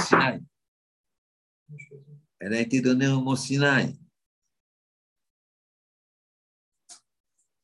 Elle 2.39 2.55
a 2.55 2.61
été 2.61 2.81
donnée 2.81 3.09
au 3.09 3.21
Mont 3.21 3.37
Sinaï. 3.37 3.99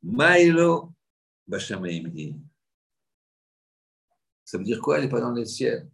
Maïlo 0.02 0.92
Bashamaimhi. 1.46 2.36
Ça 4.44 4.56
veut 4.56 4.64
dire 4.64 4.80
quoi? 4.80 4.96
Elle 4.96 5.04
n'est 5.04 5.10
pas 5.10 5.20
dans 5.20 5.32
le 5.32 5.44
ciel. 5.44 5.90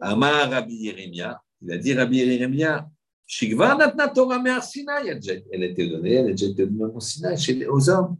Amar 0.00 0.50
Rabbi 0.50 0.74
Yeremia, 0.74 1.42
il 1.62 1.72
a 1.72 1.78
dit 1.78 1.94
Rabbi 1.94 2.18
Yeremia, 2.18 2.88
Shigvar 3.26 3.78
Natna 3.78 4.08
Torah 4.08 4.40
Me'ar 4.40 4.62
Sinai, 4.64 5.18
elle 5.52 5.62
été 5.64 5.88
donnée, 5.88 6.14
elle 6.14 6.30
été 6.30 6.52
donnée 6.52 6.84
au 6.84 7.00
Sinaï, 7.00 7.66
aux 7.66 7.88
hommes. 7.88 8.16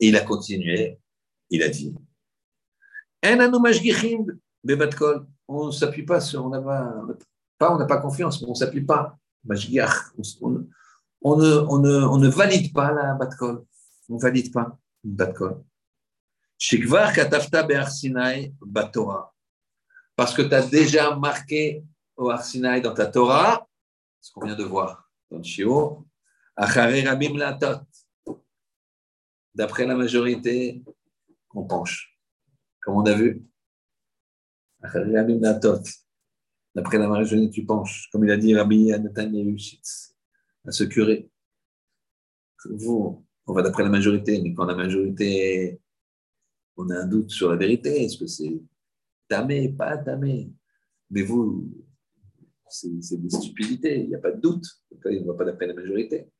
Et 0.00 0.08
il 0.08 0.16
a 0.16 0.20
continué, 0.20 0.98
il 1.50 1.62
a 1.62 1.68
dit, 1.68 1.94
on 5.48 5.66
ne 5.66 5.70
s'appuie 5.72 6.04
pas 6.04 6.20
sur, 6.20 6.44
on 6.46 6.50
n'a 6.50 6.60
pas, 6.60 7.72
on 7.72 7.78
n'a 7.78 7.86
pas 7.86 7.98
confiance, 7.98 8.40
mais 8.40 8.48
on 8.48 8.52
ne 8.52 8.56
s'appuie 8.56 8.84
pas. 8.84 9.18
On, 9.48 9.54
on 11.22 11.36
ne, 11.36 11.56
on, 11.68 11.78
ne, 11.78 12.04
on 12.04 12.18
ne 12.18 12.28
valide 12.28 12.72
pas 12.72 12.92
la 12.92 13.14
batkol. 13.14 13.64
On 14.08 14.14
ne 14.14 14.20
valide 14.20 14.52
pas 14.52 14.78
une 15.04 15.14
batkol. 15.14 15.62
Shikvar 16.58 17.12
katafta 17.12 17.66
batora. 18.60 19.32
Parce 20.16 20.34
que 20.34 20.42
tu 20.42 20.54
as 20.54 20.66
déjà 20.66 21.14
marqué 21.14 21.84
au 22.16 22.30
Arsinaï 22.30 22.82
dans 22.82 22.92
ta 22.92 23.06
Torah, 23.06 23.68
ce 24.20 24.32
qu'on 24.32 24.44
vient 24.44 24.56
de 24.56 24.64
voir 24.64 25.08
dans 25.30 25.38
le 25.38 25.44
Shio. 25.44 26.04
D'après 29.54 29.86
la 29.86 29.94
majorité, 29.94 30.82
on 31.54 31.64
penche. 31.64 32.18
Comme 32.82 32.96
on 32.96 33.06
a 33.06 33.14
vu. 33.14 33.44
Rabim 34.82 35.38
Latot. 35.40 35.82
D'après 36.74 36.98
la 36.98 37.08
majorité, 37.08 37.50
tu 37.50 37.64
penches. 37.64 38.08
Comme 38.10 38.24
il 38.24 38.30
a 38.32 38.36
dit 38.36 38.56
Rabbi 38.56 38.92
à 38.92 38.98
ce 40.72 40.84
curé. 40.84 41.30
Vous, 42.64 43.24
on 43.46 43.52
va 43.52 43.62
d'après 43.62 43.84
la 43.84 43.88
majorité, 43.88 44.42
mais 44.42 44.52
quand 44.52 44.64
la 44.64 44.74
majorité, 44.74 45.80
on 46.78 46.88
a 46.90 47.00
un 47.00 47.06
doute 47.06 47.30
sur 47.30 47.50
la 47.50 47.56
vérité, 47.56 48.04
est-ce 48.04 48.16
que 48.16 48.26
c'est 48.26 48.62
tamé, 49.28 49.68
pas 49.70 49.98
tamé 49.98 50.52
Mais 51.10 51.22
vous, 51.22 51.68
c'est 52.68 53.20
des 53.20 53.30
stupidités, 53.30 54.00
il 54.00 54.08
n'y 54.08 54.14
a 54.14 54.20
pas 54.20 54.30
de 54.30 54.40
doute. 54.40 54.64
il 55.10 55.22
ne 55.22 55.26
va 55.26 55.34
pas 55.34 55.44
d'après 55.44 55.66
la 55.66 55.74
majorité. 55.74 56.30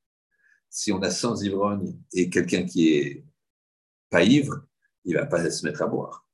Si 0.71 0.93
on 0.93 1.03
a 1.03 1.11
100 1.11 1.43
ivrognes 1.43 1.99
et 2.13 2.31
quelqu'un 2.31 2.65
qui 2.65 2.95
est 2.95 3.25
pas 4.11 4.23
ivre, 4.23 4.65
il 5.05 5.15
ne 5.15 5.21
va 5.21 5.27
pas 5.27 5.51
se 5.51 5.67
mettre 5.67 5.83
à 5.83 5.87
boire. 5.87 6.27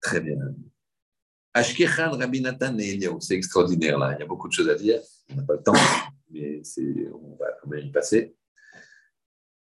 Très 0.00 0.20
bien. 0.20 0.36
Ashkechan, 1.52 2.12
Rabbi 2.18 2.40
Nathan 2.40 2.76
c'est 3.20 3.34
extraordinaire 3.34 3.98
là, 3.98 4.14
il 4.16 4.20
y 4.20 4.22
a 4.22 4.26
beaucoup 4.26 4.48
de 4.48 4.52
choses 4.52 4.68
à 4.68 4.74
dire, 4.74 5.00
on 5.30 5.36
n'a 5.36 5.42
pas 5.42 5.54
le 5.54 5.62
temps, 5.62 5.72
mais 6.30 6.62
on 7.12 7.36
va 7.36 7.46
quand 7.60 7.68
même 7.68 7.86
y 7.86 7.92
passer. 7.92 8.34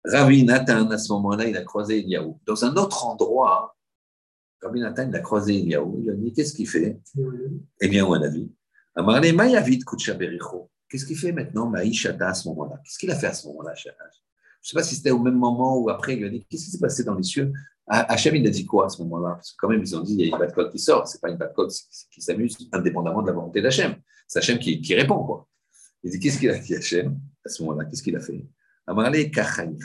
Rabbi 0.07 0.43
Nathan, 0.43 0.89
à 0.89 0.97
ce 0.97 1.11
moment-là, 1.13 1.47
il 1.47 1.57
a 1.57 1.63
croisé 1.63 1.99
Eliaou. 1.99 2.39
Dans 2.45 2.63
un 2.63 2.75
autre 2.75 3.05
endroit, 3.05 3.75
Rabbi 4.61 4.79
Nathan, 4.79 5.07
il 5.09 5.15
a 5.15 5.19
croisé 5.19 5.59
Eliaou, 5.59 5.99
il 6.01 6.09
a 6.09 6.13
dit 6.13 6.33
Qu'est-ce 6.33 6.53
qu'il 6.53 6.67
fait? 6.67 6.99
Eh 7.81 7.87
bien, 7.87 8.05
on 8.05 8.13
a 8.13 8.27
vu. 8.27 8.47
Amarle 8.95 9.31
Mayavid 9.33 9.83
Bericho. 10.17 10.69
Qu'est-ce 10.89 11.05
qu'il 11.05 11.17
fait 11.17 11.33
maintenant 11.33 11.67
Maïshata 11.69 12.29
à 12.29 12.33
ce 12.33 12.47
moment-là? 12.47 12.79
Qu'est-ce 12.83 12.97
qu'il 12.97 13.11
a 13.11 13.15
fait 13.15 13.27
à 13.27 13.33
ce 13.33 13.47
moment-là, 13.47 13.73
Je 13.75 13.89
ne 13.89 13.93
sais 14.61 14.73
pas 14.73 14.83
si 14.83 14.95
c'était 14.95 15.11
au 15.11 15.19
même 15.19 15.37
moment 15.37 15.77
ou 15.77 15.89
après, 15.89 16.13
il 16.13 16.19
lui 16.19 16.27
a 16.27 16.29
dit 16.29 16.45
Qu'est-ce 16.49 16.65
qui 16.65 16.71
s'est 16.71 16.79
passé 16.79 17.03
dans 17.03 17.15
les 17.15 17.23
cieux? 17.23 17.51
Hachem, 17.89 18.35
il 18.35 18.45
a 18.45 18.49
dit 18.49 18.65
quoi 18.65 18.87
à 18.87 18.89
ce 18.89 19.01
moment-là? 19.03 19.35
Parce 19.35 19.51
que 19.51 19.57
quand 19.59 19.69
même, 19.69 19.81
ils 19.81 19.95
ont 19.95 20.01
dit, 20.01 20.13
il 20.13 20.19
y 20.19 20.23
a 20.23 20.25
une 20.27 20.37
bad 20.37 20.71
qui 20.71 20.79
sort. 20.79 21.07
Ce 21.07 21.15
n'est 21.15 21.21
pas 21.21 21.29
une 21.29 21.37
bad 21.37 21.53
qui 22.11 22.21
s'amuse 22.21 22.57
indépendamment 22.73 23.21
de 23.21 23.27
la 23.27 23.33
volonté 23.33 23.61
d'Hachem. 23.61 23.95
C'est 24.27 24.39
Hachem 24.39 24.59
qui, 24.59 24.81
qui, 24.81 24.93
répond. 24.93 25.23
Quoi. 25.23 25.47
Il 26.03 26.11
dit, 26.11 26.19
qu'est-ce 26.19 26.39
qu'il 26.39 26.49
a 26.49 26.57
dit 26.57 26.75
Hachem 26.75 27.17
à 27.45 27.49
ce 27.49 27.63
moment-là? 27.63 27.85
Qu'est-ce 27.85 28.03
qu'il 28.03 28.15
a 28.17 28.19
fait? 28.19 28.45
Amarle 28.87 29.29
Kachani. 29.29 29.77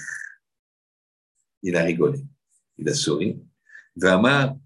Il 1.62 1.76
a 1.76 1.82
rigolé. 1.82 2.24
Il 2.78 2.88
a 2.88 2.94
souri. 2.94 3.38
Vama 3.94 4.56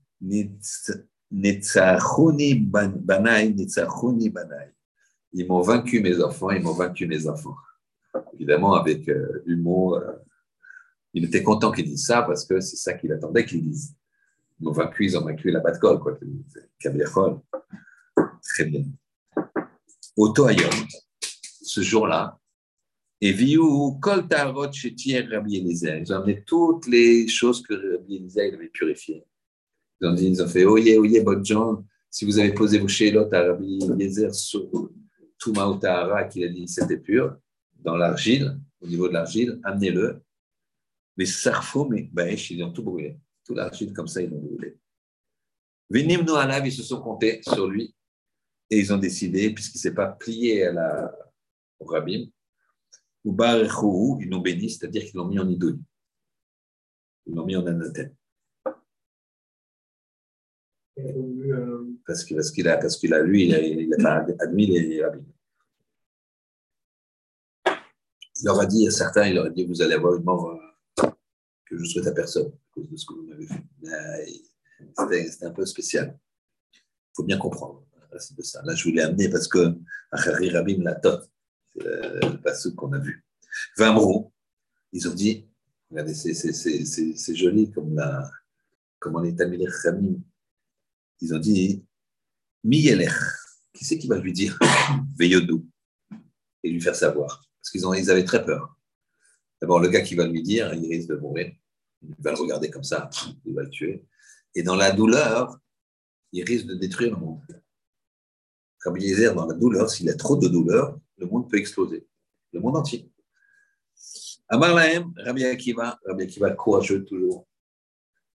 Netzachuni 1.30 2.54
Banai, 2.54 3.54
Netzachuni 3.54 4.30
Banai. 4.30 4.72
Ils 5.32 5.46
m'ont 5.46 5.62
vaincu 5.62 6.00
mes 6.00 6.22
enfants, 6.22 6.50
ils 6.50 6.62
m'ont 6.62 6.74
vaincu 6.74 7.06
mes 7.06 7.26
enfants. 7.26 7.56
Évidemment, 8.34 8.74
avec 8.74 9.08
euh, 9.08 9.42
humour. 9.46 9.96
Euh, 9.96 10.12
il 11.12 11.24
était 11.24 11.42
content 11.42 11.72
qu'il 11.72 11.86
dise 11.86 12.04
ça 12.04 12.22
parce 12.22 12.44
que 12.44 12.60
c'est 12.60 12.76
ça 12.76 12.92
qu'il 12.94 13.12
attendait 13.12 13.44
qu'il 13.44 13.62
dise. 13.62 13.96
Ils 14.60 14.68
ont 14.68 14.72
vaincu, 14.72 15.04
ils 15.06 15.16
ont 15.18 15.24
vaincu 15.24 15.50
la 15.50 15.60
Batkol, 15.60 15.98
quoi. 15.98 16.18
Très 18.42 18.64
bien. 18.66 18.84
Auto 20.16 20.46
ce 21.62 21.80
jour-là, 21.80 22.38
et 23.20 23.32
Viu 23.32 23.98
Kol 24.00 24.28
Tarot 24.28 24.72
chez 24.72 24.94
Rabbi 25.20 25.56
Eliezer. 25.56 25.98
Ils 25.98 26.12
ont 26.12 26.16
amené 26.16 26.42
toutes 26.44 26.86
les 26.86 27.26
choses 27.28 27.62
que 27.62 27.74
Rabbi 27.74 28.16
Eliezer 28.16 28.54
avait 28.54 28.68
purifiées. 28.68 29.24
Ils 30.00 30.08
ont 30.08 30.12
dit, 30.12 30.28
ils 30.28 30.42
ont 30.42 30.48
fait, 30.48 30.64
oyez, 30.64 30.98
oyez, 30.98 31.22
bonne 31.22 31.44
gens, 31.44 31.84
si 32.10 32.24
vous 32.24 32.38
avez 32.38 32.52
posé 32.52 32.78
vos 32.78 32.88
chélotes 32.88 33.32
à 33.32 33.44
Rabbi 33.48 33.78
Eliezer 33.82 34.34
sur 34.34 34.68
Touma 35.38 35.68
ou 35.68 35.76
Tahara, 35.76 36.24
qu'il 36.24 36.44
a 36.44 36.48
dit 36.48 36.68
c'était 36.68 36.98
pur, 36.98 37.36
dans 37.78 37.96
l'argile, 37.96 38.58
au 38.80 38.86
niveau 38.86 39.08
de 39.08 39.14
l'argile, 39.14 39.60
amenez-le 39.64 40.20
les 41.16 41.26
sarfo, 41.26 41.88
mais 41.88 42.10
ils 42.50 42.62
ont 42.62 42.72
tout 42.72 42.82
brûlé. 42.82 43.18
Tout 43.44 43.54
l'argile 43.54 43.92
comme 43.92 44.08
ça, 44.08 44.20
ils 44.20 44.30
l'ont 44.30 44.40
brûlé. 44.40 44.76
Venim 45.88 46.24
Noalav, 46.24 46.66
ils 46.66 46.72
se 46.72 46.82
sont 46.82 47.00
comptés 47.00 47.40
sur 47.42 47.68
lui. 47.68 47.94
Et 48.68 48.78
ils 48.78 48.92
ont 48.92 48.98
décidé, 48.98 49.50
puisqu'il 49.54 49.78
ne 49.78 49.80
s'est 49.82 49.94
pas 49.94 50.08
plié 50.08 50.64
à 50.64 50.72
la, 50.72 51.16
au 51.78 51.86
rabbin, 53.32 54.20
ils 54.20 54.28
l'ont 54.28 54.40
béni, 54.40 54.70
c'est-à-dire 54.70 55.04
qu'ils 55.04 55.16
l'ont 55.16 55.28
mis 55.28 55.38
en 55.38 55.48
idole. 55.48 55.78
Ils 57.26 57.34
l'ont 57.34 57.44
mis 57.44 57.56
en 57.56 57.66
anathème. 57.66 58.14
Parce 62.06 62.24
qu'il 62.24 62.36
parce 62.36 62.58
a, 62.68 62.76
parce 62.78 62.96
qu'il 62.96 63.12
a, 63.12 63.22
lui, 63.22 63.48
il 63.48 63.96
pas 64.02 64.24
admis 64.40 64.66
les 64.66 65.04
rabbins. 65.04 65.24
Il 68.38 68.44
leur 68.44 68.60
a 68.60 68.66
dit 68.66 68.86
à 68.86 68.90
certains, 68.90 69.26
il 69.26 69.34
leur 69.34 69.46
a 69.46 69.50
dit, 69.50 69.64
vous 69.66 69.82
allez 69.82 69.94
avoir 69.94 70.14
une 70.14 70.24
mort 70.24 70.50
euh, 70.50 71.10
que 71.64 71.76
je 71.76 71.84
souhaite 71.84 72.06
à 72.06 72.12
personne 72.12 72.48
à 72.48 72.72
cause 72.72 72.88
de 72.90 72.96
ce 72.96 73.06
que 73.06 73.14
vous 73.14 73.22
m'avez 73.22 73.46
fait. 73.46 73.64
C'était 75.30 75.46
un 75.46 75.52
peu 75.52 75.64
spécial. 75.66 76.18
Il 76.74 77.16
faut 77.16 77.24
bien 77.24 77.38
comprendre. 77.38 77.82
De 78.34 78.42
ça. 78.42 78.62
Là, 78.62 78.74
je 78.74 78.88
voulais 78.88 79.02
amener 79.02 79.28
parce 79.28 79.46
que 79.46 79.76
Achari 80.10 80.48
Rabim 80.48 80.82
la 80.82 80.94
c'est 80.94 81.28
le 81.78 82.36
passage 82.42 82.74
qu'on 82.74 82.92
a 82.92 82.98
vu. 82.98 83.24
Vamrou, 83.76 84.32
ils 84.92 85.08
ont 85.08 85.14
dit, 85.14 85.48
regardez, 85.90 86.14
c'est 86.14 87.34
joli 87.34 87.70
comme, 87.70 87.94
la, 87.94 88.30
comme 88.98 89.16
on 89.16 89.24
est 89.24 89.36
Tamilech 89.36 89.74
Ramim. 89.84 90.20
Ils 91.20 91.34
ont 91.34 91.38
dit, 91.38 91.84
Mi 92.64 92.82
qui 93.72 93.84
c'est 93.84 93.98
qui 93.98 94.08
va 94.08 94.18
lui 94.18 94.32
dire 94.32 94.58
Veyodou 95.18 95.66
et 96.62 96.70
lui 96.70 96.80
faire 96.80 96.96
savoir? 96.96 97.44
Parce 97.60 97.70
qu'ils 97.70 98.02
ils 98.02 98.10
avaient 98.10 98.24
très 98.24 98.44
peur. 98.44 98.78
D'abord, 99.60 99.80
le 99.80 99.88
gars 99.88 100.02
qui 100.02 100.14
va 100.14 100.26
lui 100.26 100.42
dire, 100.42 100.72
il 100.74 100.88
risque 100.88 101.08
de 101.08 101.16
mourir. 101.16 101.52
Il 102.02 102.14
va 102.18 102.32
le 102.32 102.36
regarder 102.36 102.70
comme 102.70 102.84
ça, 102.84 103.08
il 103.44 103.54
va 103.54 103.62
le 103.62 103.70
tuer. 103.70 104.04
Et 104.54 104.62
dans 104.62 104.76
la 104.76 104.92
douleur, 104.92 105.58
il 106.32 106.44
risque 106.44 106.66
de 106.66 106.74
détruire 106.74 107.12
le 107.12 107.16
monde. 107.16 107.40
Rabbi 108.86 109.02
Yezer, 109.02 109.34
dans 109.34 109.46
la 109.46 109.54
douleur, 109.54 109.90
s'il 109.90 110.08
a 110.08 110.14
trop 110.14 110.36
de 110.36 110.46
douleur, 110.46 110.96
le 111.18 111.26
monde 111.26 111.50
peut 111.50 111.58
exploser. 111.58 112.06
Le 112.52 112.60
monde 112.60 112.76
entier. 112.76 113.10
Amar 114.48 114.74
Lahem, 114.74 115.12
Rabbi 115.16 115.44
Akiva, 115.44 115.98
Rabbi 116.06 116.22
Akiva 116.22 116.52
courageux 116.52 117.04
toujours. 117.04 117.48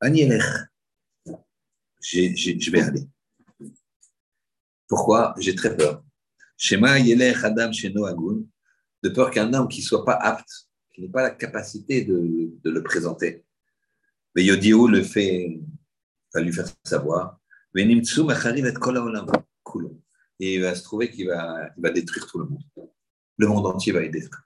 Anielech, 0.00 0.44
je 2.00 2.70
vais 2.70 2.80
aller. 2.80 3.08
Pourquoi? 4.86 5.34
J'ai 5.38 5.56
très 5.56 5.76
peur. 5.76 6.04
Shema 6.56 7.00
Yelech 7.00 7.42
Adam 7.42 7.72
Sheno 7.72 8.04
Agun, 8.04 8.44
de 9.02 9.08
peur 9.08 9.32
qu'un 9.32 9.52
homme 9.52 9.66
qui 9.66 9.80
ne 9.80 9.86
soit 9.86 10.04
pas 10.04 10.14
apte, 10.14 10.68
qui 10.94 11.00
n'ait 11.00 11.08
pas 11.08 11.22
la 11.22 11.30
capacité 11.30 12.04
de, 12.04 12.52
le 12.62 12.82
présenter. 12.84 13.44
Mais 14.36 14.44
Yodio 14.44 14.86
le 14.86 15.02
fait, 15.02 15.60
va 16.32 16.40
lui 16.40 16.52
faire 16.52 16.68
savoir. 16.84 17.40
Et 17.74 17.84
il 20.38 20.62
va 20.62 20.74
se 20.74 20.82
trouver 20.82 21.10
qu'il 21.10 21.28
va, 21.28 21.70
détruire 21.90 22.26
tout 22.26 22.38
le 22.38 22.46
monde. 22.46 22.62
Le 23.38 23.46
monde 23.46 23.66
entier 23.66 23.92
va 23.92 24.02
être 24.02 24.12
détruit. 24.12 24.42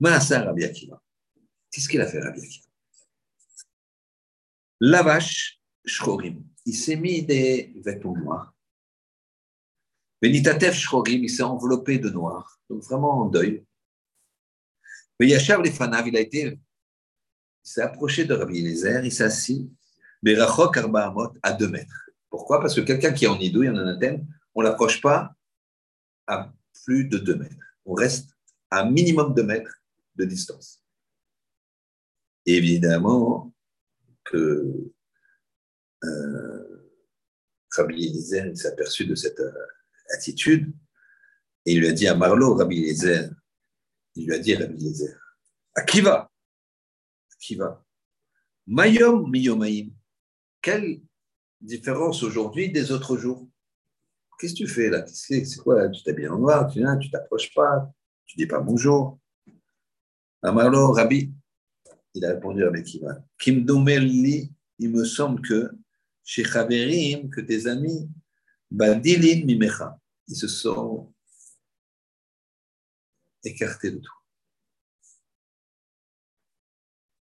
Maasa 0.00 0.42
Rabbi 0.42 0.64
Akiva. 0.64 1.02
Qu'est-ce 1.70 1.88
qu'il 1.88 2.00
a 2.00 2.06
fait, 2.06 2.20
Rabbi 2.20 2.40
Akiva? 2.40 2.66
La 4.80 5.02
vache, 5.02 5.60
Shchorim. 5.84 6.42
Il 6.64 6.74
s'est 6.74 6.96
mis 6.96 7.22
des 7.22 7.72
vêtements 7.84 8.16
noirs. 8.16 8.54
Benitatev 10.22 10.74
Shchorim, 10.74 11.24
il 11.24 11.30
s'est 11.30 11.42
enveloppé 11.42 11.98
de 11.98 12.10
noir. 12.10 12.60
Donc 12.68 12.82
vraiment 12.82 13.20
en 13.20 13.26
deuil. 13.26 13.64
Mais 15.18 15.28
Yashav 15.28 15.62
Lefanav, 15.62 16.08
il 16.08 16.16
a 16.16 16.20
été. 16.20 16.42
Il 16.42 16.58
s'est 17.62 17.82
approché 17.82 18.24
de 18.24 18.34
Rabbi 18.34 18.58
Eliezer, 18.58 19.04
il 19.04 19.12
s'est 19.12 19.24
assis. 19.24 19.70
Berachok 20.22 20.76
Arbaamot 20.76 21.32
à 21.42 21.52
deux 21.52 21.68
mètres. 21.68 22.09
Pourquoi? 22.30 22.60
Parce 22.60 22.74
que 22.74 22.80
quelqu'un 22.80 23.12
qui 23.12 23.24
est 23.24 23.28
en 23.28 23.38
idouille, 23.38 23.68
en 23.68 23.76
anathème, 23.76 24.26
on 24.54 24.62
ne 24.62 24.68
l'approche 24.68 25.00
pas 25.00 25.34
à 26.26 26.52
plus 26.84 27.04
de 27.04 27.18
deux 27.18 27.36
mètres. 27.36 27.56
On 27.84 27.94
reste 27.94 28.30
à 28.70 28.88
minimum 28.88 29.34
de 29.34 29.42
mètres 29.42 29.82
de 30.16 30.24
distance. 30.24 30.82
Évidemment 32.46 33.52
que 34.24 34.92
euh, 36.04 36.92
Rabbi 37.72 38.06
Eliezer 38.06 38.56
s'est 38.56 38.68
aperçu 38.68 39.06
de 39.06 39.14
cette 39.14 39.40
euh, 39.40 39.66
attitude 40.14 40.72
et 41.66 41.72
il 41.72 41.80
lui 41.80 41.88
a 41.88 41.92
dit 41.92 42.08
à 42.08 42.14
Marlo, 42.14 42.54
Rabbi 42.54 42.78
Eliezer, 42.78 43.30
il 44.14 44.26
lui 44.26 44.34
a 44.34 44.38
dit 44.38 44.54
à 44.54 44.60
Rabbi 44.60 44.86
Eliezer, 44.86 45.14
à 45.74 45.82
qui 45.82 46.00
va 46.00 46.30
À 47.32 47.36
qui 47.38 47.54
va 47.56 47.84
Mayom 48.66 49.28
miyomaim. 49.28 49.88
Quelle 50.62 51.00
différence 51.60 52.22
aujourd'hui 52.22 52.70
des 52.70 52.92
autres 52.92 53.16
jours 53.16 53.46
Qu'est-ce 54.40 54.54
que 54.54 54.58
tu 54.58 54.68
fais 54.68 54.88
là? 54.88 55.06
C'est? 55.06 55.44
Quoi? 55.58 55.82
Là 55.82 55.88
Tu 55.90 56.02
t'habilles 56.02 56.28
en 56.28 56.38
noir, 56.38 56.66
tu 56.72 56.78
viens, 56.78 56.96
tu 56.96 57.10
t'approches 57.10 57.52
pas, 57.52 57.92
tu 58.24 58.38
dis 58.38 58.46
pas 58.46 58.58
bonjour. 58.58 59.18
Amarlo, 60.42 60.92
Rabbi, 60.92 61.30
il 62.14 62.24
a 62.24 62.30
répondu 62.30 62.64
avec 62.64 62.86
Kiva. 62.86 63.22
Kim 63.38 63.66
li, 63.66 64.50
il 64.78 64.90
me 64.90 65.04
semble 65.04 65.46
que 65.46 65.70
chez 66.24 66.42
Chaverim, 66.42 67.28
que 67.28 67.42
tes 67.42 67.66
amis, 67.66 68.08
Badilin 68.70 69.44
Mimecha, 69.44 69.98
ils 70.26 70.36
se 70.36 70.48
sont 70.48 71.12
écartés 73.44 73.90
de 73.90 73.98
tout. 73.98 74.18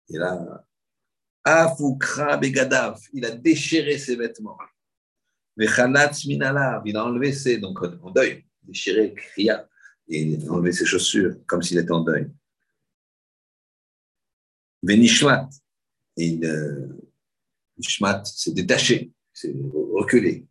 Et 0.08 0.16
là, 0.16 0.64
Afoukra 1.44 2.36
Begadav, 2.36 3.00
il 3.12 3.24
a 3.24 3.30
déchiré 3.30 3.98
ses 3.98 4.16
vêtements. 4.16 4.58
Vechalatz 5.56 6.24
Minalav, 6.26 6.82
il 6.86 6.96
a 6.96 7.04
enlevé 7.04 7.32
ses, 7.32 7.58
donc 7.58 7.78
en 8.02 8.10
deuil, 8.10 8.44
déchiré, 8.62 9.14
Kriya, 9.14 9.68
et 10.08 10.22
il 10.22 10.48
a 10.48 10.52
enlevé 10.52 10.72
ses 10.72 10.86
chaussures 10.86 11.36
comme 11.46 11.62
s'il 11.62 11.78
était 11.78 11.90
en 11.90 12.00
deuil. 12.00 12.30
Venishmat. 14.82 15.48
Et 16.16 16.38
Nishmat, 17.78 18.22
c'est 18.24 18.52
détaché, 18.52 19.12
c'est 19.32 19.54
reculé. 19.92 20.46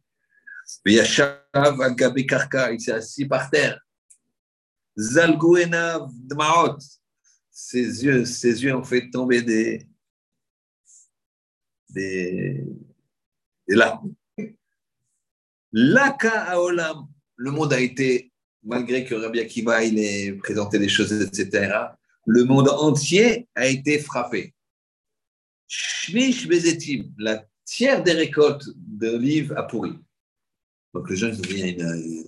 Veyashav 0.85 1.41
Agabe 1.53 2.25
Karka, 2.25 2.71
il 2.71 2.79
s'est 2.79 2.93
assis 2.93 3.25
par 3.25 3.49
terre. 3.49 3.79
Zalgouenav 4.97 6.09
Dmaot, 6.13 6.77
ses 7.49 8.03
yeux, 8.03 8.25
ses 8.25 8.63
yeux 8.63 8.75
ont 8.75 8.83
fait 8.83 9.09
tomber 9.09 9.41
des, 9.41 9.87
des, 11.91 12.63
des 13.67 13.75
larmes. 13.75 14.13
Laka 15.71 16.41
Aolam, 16.51 17.07
le 17.35 17.51
monde 17.51 17.73
a 17.73 17.79
été, 17.79 18.31
malgré 18.63 19.05
que 19.05 19.15
Rabbi 19.15 19.39
Akiva 19.39 19.83
ait 19.83 20.33
présenté 20.33 20.79
des 20.79 20.89
choses, 20.89 21.11
etc., 21.13 21.73
le 22.25 22.43
monde 22.43 22.69
entier 22.69 23.47
a 23.55 23.67
été 23.67 23.99
frappé. 23.99 24.53
Shmish 25.67 26.47
Bezetim, 26.47 27.11
la 27.17 27.45
tiers 27.63 28.03
des 28.03 28.11
récoltes 28.11 28.69
d'olives 28.75 29.53
a 29.55 29.63
pourri. 29.63 29.93
Donc 30.93 31.09
les 31.09 31.15
gens, 31.15 31.27
ils 31.29 31.39
ont 31.39 31.41
dit, 31.41 31.53
il 31.53 31.59
y 31.59 31.63
a 31.63 31.67
une, 31.67 32.25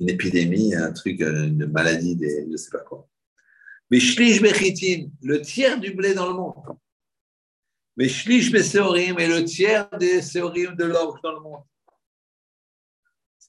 une 0.00 0.10
épidémie, 0.10 0.74
un 0.74 0.92
truc, 0.92 1.20
une 1.20 1.66
maladie, 1.66 2.18
je 2.20 2.50
ne 2.50 2.56
sais 2.56 2.70
pas 2.70 2.80
quoi. 2.80 3.08
Mais 3.90 4.00
Shlish 4.00 4.40
Bechitim, 4.42 5.10
le 5.22 5.40
tiers 5.40 5.78
du 5.80 5.92
blé 5.92 6.14
dans 6.14 6.28
le 6.28 6.34
monde. 6.34 6.54
Mais 7.96 8.08
Shlish 8.08 8.50
Beseorim 8.50 9.18
est 9.18 9.28
le 9.28 9.44
tiers 9.44 9.88
des 9.98 10.22
Seorim 10.22 10.74
de 10.74 10.84
l'orge 10.84 11.20
dans 11.22 11.32
le 11.32 11.40
monde. 11.40 11.62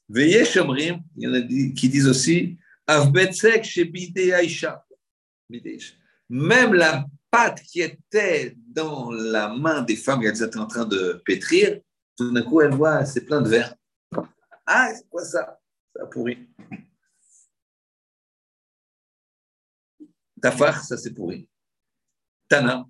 Veillez 0.09 0.45
Shomrim, 0.45 1.01
il 1.15 1.23
y 1.23 1.27
en 1.27 1.33
a 1.33 1.41
qui 1.41 1.89
disent 1.89 2.07
aussi, 2.07 2.57
Avbetzek 2.85 3.63
Shebide 3.63 4.17
Aisha. 4.17 4.85
Même 6.29 6.73
la 6.73 7.05
pâte 7.31 7.61
qui 7.63 7.81
était 7.81 8.55
dans 8.57 9.11
la 9.11 9.49
main 9.49 9.81
des 9.81 9.95
femmes 9.95 10.21
qu'elles 10.21 10.43
étaient 10.43 10.57
en 10.57 10.67
train 10.67 10.85
de 10.85 11.21
pétrir, 11.25 11.79
tout 12.17 12.31
d'un 12.31 12.43
coup, 12.43 12.61
elle 12.61 12.73
voit, 12.73 13.05
c'est 13.05 13.25
plein 13.25 13.41
de 13.41 13.49
verre. 13.49 13.75
Ah, 14.65 14.93
c'est 14.93 15.07
quoi 15.09 15.23
ça? 15.23 15.59
Ça 15.95 16.05
pourri. 16.07 16.49
Tafar, 20.41 20.83
ça 20.83 20.97
c'est 20.97 21.13
pourri. 21.13 21.47
Tana. 22.49 22.85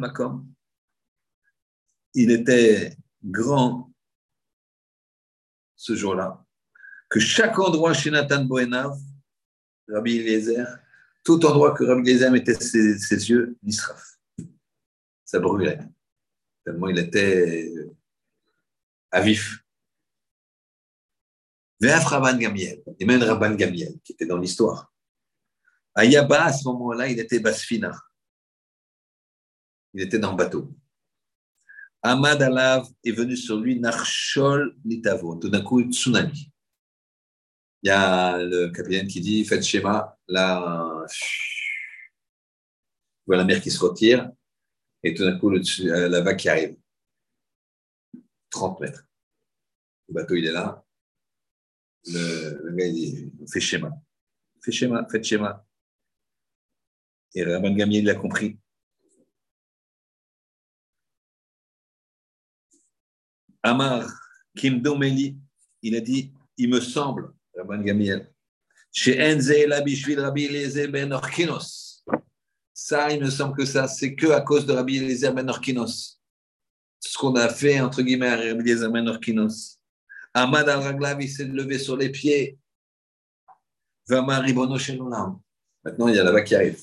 Makom. 0.00 0.46
Il 2.14 2.30
était 2.30 2.96
grand 3.22 3.92
ce 5.76 5.94
jour-là, 5.94 6.44
que 7.08 7.20
chaque 7.20 7.58
endroit 7.58 7.92
chez 7.92 8.10
Nathan 8.10 8.46
Rabbi 9.88 10.16
Eliezer, 10.16 10.66
tout 11.22 11.44
endroit 11.44 11.74
que 11.74 11.84
Rabbi 11.84 12.00
Eliezer 12.10 12.30
mettait 12.30 12.54
ses, 12.54 12.96
yeux, 13.30 13.56
Nisraf. 13.62 14.18
Ça 15.24 15.38
brûlait. 15.38 15.78
Tellement 16.64 16.88
il 16.88 16.98
était 16.98 17.72
à 19.10 19.20
vif. 19.20 19.62
Veaf 21.80 22.04
Rabban 22.04 22.38
Gamiel, 22.38 22.82
et 22.98 23.16
Rabban 23.16 23.54
Gamiel, 23.54 24.00
qui 24.02 24.12
était 24.12 24.26
dans 24.26 24.38
l'histoire. 24.38 24.92
À 25.96 26.04
Yaba, 26.04 26.44
à 26.44 26.52
ce 26.52 26.62
moment-là, 26.68 27.08
il 27.08 27.18
était 27.18 27.40
Basfina. 27.40 27.90
Il 29.94 30.02
était 30.02 30.18
dans 30.18 30.32
le 30.32 30.36
bateau. 30.36 30.76
Ahmad 32.02 32.42
Alav 32.42 32.86
est 33.02 33.12
venu 33.12 33.34
sur 33.34 33.58
lui, 33.58 33.80
Narchol 33.80 34.76
Nitavo. 34.84 35.36
Tout 35.36 35.48
d'un 35.48 35.62
coup, 35.62 35.80
tsunami. 35.80 36.52
Il 37.82 37.88
y 37.88 37.90
a 37.90 38.36
le 38.36 38.68
capitaine 38.68 39.08
qui 39.08 39.22
dit 39.22 39.42
Faites 39.46 39.64
schéma, 39.64 40.18
là, 40.28 41.06
voilà 43.26 43.42
la 43.42 43.46
mer 43.46 43.62
qui 43.62 43.70
se 43.70 43.80
retire, 43.80 44.30
et 45.02 45.14
tout 45.14 45.24
d'un 45.24 45.38
coup, 45.38 45.50
euh, 45.50 46.08
la 46.08 46.20
vague 46.20 46.36
qui 46.36 46.50
arrive. 46.50 46.76
30 48.50 48.80
mètres. 48.80 49.04
Le 50.08 50.14
bateau, 50.14 50.34
il 50.34 50.44
est 50.44 50.52
là. 50.52 50.84
Le, 52.04 52.70
gars, 52.76 52.90
dit 52.90 53.32
Fais 53.50 53.60
schéma. 53.60 53.90
Fais 54.62 54.72
schéma, 54.72 55.06
faites 55.10 55.24
schéma. 55.24 55.65
Et 57.36 57.44
Rabban 57.44 57.72
Gamiel, 57.72 58.04
il 58.04 58.10
a 58.10 58.14
compris. 58.14 58.58
Amar 63.62 64.08
Kim 64.56 64.80
Domeli, 64.80 65.36
il 65.82 65.94
a 65.96 66.00
dit 66.00 66.32
Il 66.56 66.70
me 66.70 66.80
semble, 66.80 67.34
Rabban 67.54 67.82
Gamiel, 67.82 68.32
chez 68.90 69.20
Enze 69.20 69.52
Bishvil 69.84 70.18
Rabbi 70.18 70.46
Eliezer 70.46 70.88
ben 70.88 71.12
Orkinos. 71.12 72.02
Ça, 72.72 73.12
il 73.12 73.20
me 73.20 73.28
semble 73.28 73.54
que 73.54 73.66
ça, 73.66 73.86
c'est 73.86 74.14
que 74.14 74.28
à 74.28 74.40
cause 74.40 74.64
de 74.64 74.72
Rabbi 74.72 74.96
Eliezer 74.96 75.34
ben 75.34 75.46
Orkinos. 75.50 76.18
Ce 77.00 77.18
qu'on 77.18 77.34
a 77.34 77.50
fait, 77.50 77.82
entre 77.82 78.00
guillemets, 78.00 78.28
à 78.28 78.36
Rabbi 78.36 78.60
Eliezer 78.70 78.88
ben 78.90 79.06
Orkinos. 79.08 79.78
Ahmad 80.32 80.66
al-Raglav, 80.70 81.20
il 81.20 81.28
s'est 81.28 81.44
levé 81.44 81.78
sur 81.78 81.98
les 81.98 82.08
pieds. 82.08 82.58
Vama 84.08 84.38
Ribono 84.38 84.78
Maintenant, 85.86 86.08
il 86.08 86.16
y 86.16 86.18
a 86.18 86.24
la 86.24 86.32
vague 86.32 86.44
qui 86.44 86.56
arrive. 86.56 86.80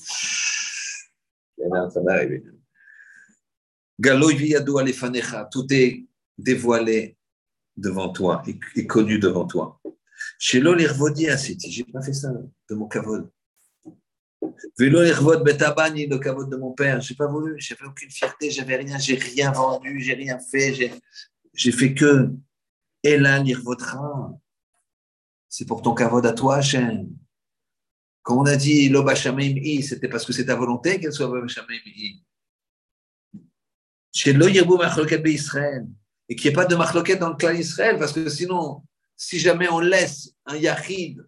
Il 1.58 1.64
y 1.64 1.66
en 1.66 1.74
a 1.74 1.80
en 1.82 1.90
train 1.90 2.00
d'arriver. 2.00 2.42
Tout 5.52 5.66
est 5.74 6.06
dévoilé 6.38 7.18
devant 7.76 8.08
toi 8.08 8.42
et, 8.46 8.86
connu 8.86 9.18
devant 9.18 9.44
toi. 9.44 9.78
Chez 10.38 10.58
l'Olirvodi 10.58 11.26
City, 11.36 11.70
j'ai 11.70 11.84
pas 11.84 12.00
fait 12.00 12.14
ça 12.14 12.30
de 12.70 12.74
mon 12.74 12.88
kavod. 12.88 13.30
Vélo 14.78 15.00
Betabani, 15.44 16.06
le 16.06 16.18
kavod 16.18 16.48
de 16.48 16.56
mon 16.56 16.72
père, 16.72 17.02
j'ai 17.02 17.14
pas 17.14 17.26
voulu, 17.26 17.56
j'avais 17.58 17.84
aucune 17.84 18.10
fierté, 18.10 18.50
j'avais 18.50 18.76
rien, 18.76 18.96
j'ai 18.96 19.16
rien 19.16 19.52
vendu, 19.52 20.00
j'ai 20.00 20.14
rien 20.14 20.38
fait, 20.38 20.90
j'ai 21.52 21.72
fait 21.72 21.92
que 21.92 22.30
Elan 23.02 23.42
l'Irvodra. 23.42 24.32
C'est 25.50 25.66
pour 25.66 25.82
ton 25.82 25.92
kavod 25.92 26.24
à 26.24 26.32
toi, 26.32 26.56
Hachem. 26.56 27.14
Quand 28.24 28.38
on 28.38 28.46
a 28.46 28.56
dit 28.56 28.88
Loba 28.88 29.14
c'était 29.14 30.08
parce 30.08 30.24
que 30.24 30.32
c'est 30.32 30.46
ta 30.46 30.56
volonté 30.56 30.98
qu'elle 30.98 31.12
soit 31.12 31.26
Loba 31.26 31.46
Chez 34.12 34.32
Lo 34.32 34.48
Yirbu 34.48 34.76
Israël 35.26 35.86
et 36.28 36.34
qu'il 36.34 36.48
n'y 36.48 36.52
ait 36.52 36.56
pas 36.56 36.64
de 36.64 36.74
marloquette 36.74 37.20
dans 37.20 37.28
le 37.28 37.36
clan 37.36 37.52
Israël, 37.52 37.98
parce 37.98 38.12
que 38.12 38.28
sinon, 38.30 38.82
si 39.14 39.38
jamais 39.38 39.68
on 39.68 39.78
laisse 39.78 40.32
un 40.46 40.56
Yahid 40.56 41.22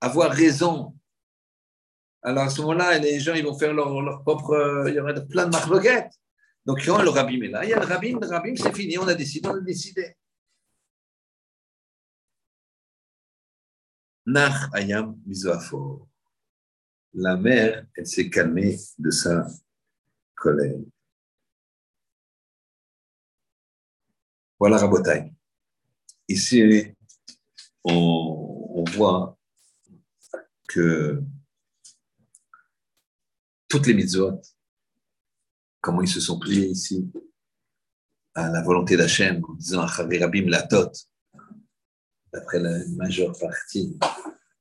avoir 0.00 0.30
raison, 0.30 0.94
alors 2.22 2.44
à 2.44 2.50
ce 2.50 2.60
moment-là, 2.60 2.98
les 2.98 3.18
gens 3.18 3.34
ils 3.34 3.44
vont 3.44 3.58
faire 3.58 3.72
leur, 3.72 4.22
propre. 4.22 4.84
Il 4.88 4.94
y 4.94 5.00
aura 5.00 5.12
plein 5.14 5.46
de 5.46 5.50
marloquettes. 5.50 6.12
Donc, 6.64 6.84
quand 6.84 7.02
le 7.02 7.08
rabbin 7.08 7.40
est 7.42 7.48
là, 7.48 7.64
il 7.64 7.70
y 7.70 7.74
a 7.74 7.80
le 7.80 7.86
rabbin, 7.86 8.16
le 8.20 8.28
rabbin, 8.28 8.54
c'est 8.54 8.74
fini, 8.76 8.96
on 8.96 9.08
a 9.08 9.14
décidé, 9.14 9.48
on 9.48 9.56
a 9.56 9.60
décidé. 9.60 10.14
Nach 14.26 14.68
ayam 14.74 15.18
misoafor. 15.26 16.06
La 17.14 17.36
mère, 17.36 17.86
elle 17.94 18.06
s'est 18.06 18.28
calmée 18.28 18.78
de 18.98 19.10
sa 19.10 19.46
colère. 20.34 20.78
Voilà 24.58 24.78
Rabotai. 24.78 25.32
Ici, 26.28 26.94
on, 27.84 28.84
voit 28.94 29.38
que 30.68 31.22
toutes 33.68 33.86
les 33.86 33.94
mitzvot, 33.94 34.40
comment 35.80 36.02
ils 36.02 36.08
se 36.08 36.20
sont 36.20 36.38
pliés 36.38 36.66
ici 36.66 37.10
à 38.34 38.48
la 38.50 38.62
volonté 38.62 38.96
d'Hachem, 38.96 39.44
en 39.44 39.54
disant 39.54 39.86
Rabim 39.86 40.48
Latot, 40.48 40.92
d'après 42.32 42.60
la 42.60 42.78
majeure 42.96 43.36
partie, 43.38 43.98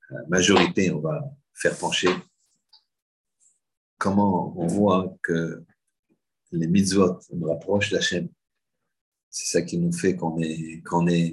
la 0.09 0.25
majorité, 0.27 0.91
on 0.91 0.99
va 0.99 1.21
faire 1.53 1.77
pencher. 1.77 2.09
Comment 3.97 4.53
on 4.57 4.67
voit 4.67 5.15
que 5.23 5.63
les 6.51 6.67
mitzvot 6.67 7.19
nous 7.33 7.47
rapprochent 7.47 7.91
d'Hachem 7.91 8.29
c'est 9.29 9.59
ça 9.59 9.61
qui 9.61 9.77
nous 9.77 9.91
fait 9.91 10.15
qu'on 10.15 10.39
est, 10.41 10.81
qu'on 10.83 11.05
est 11.07 11.31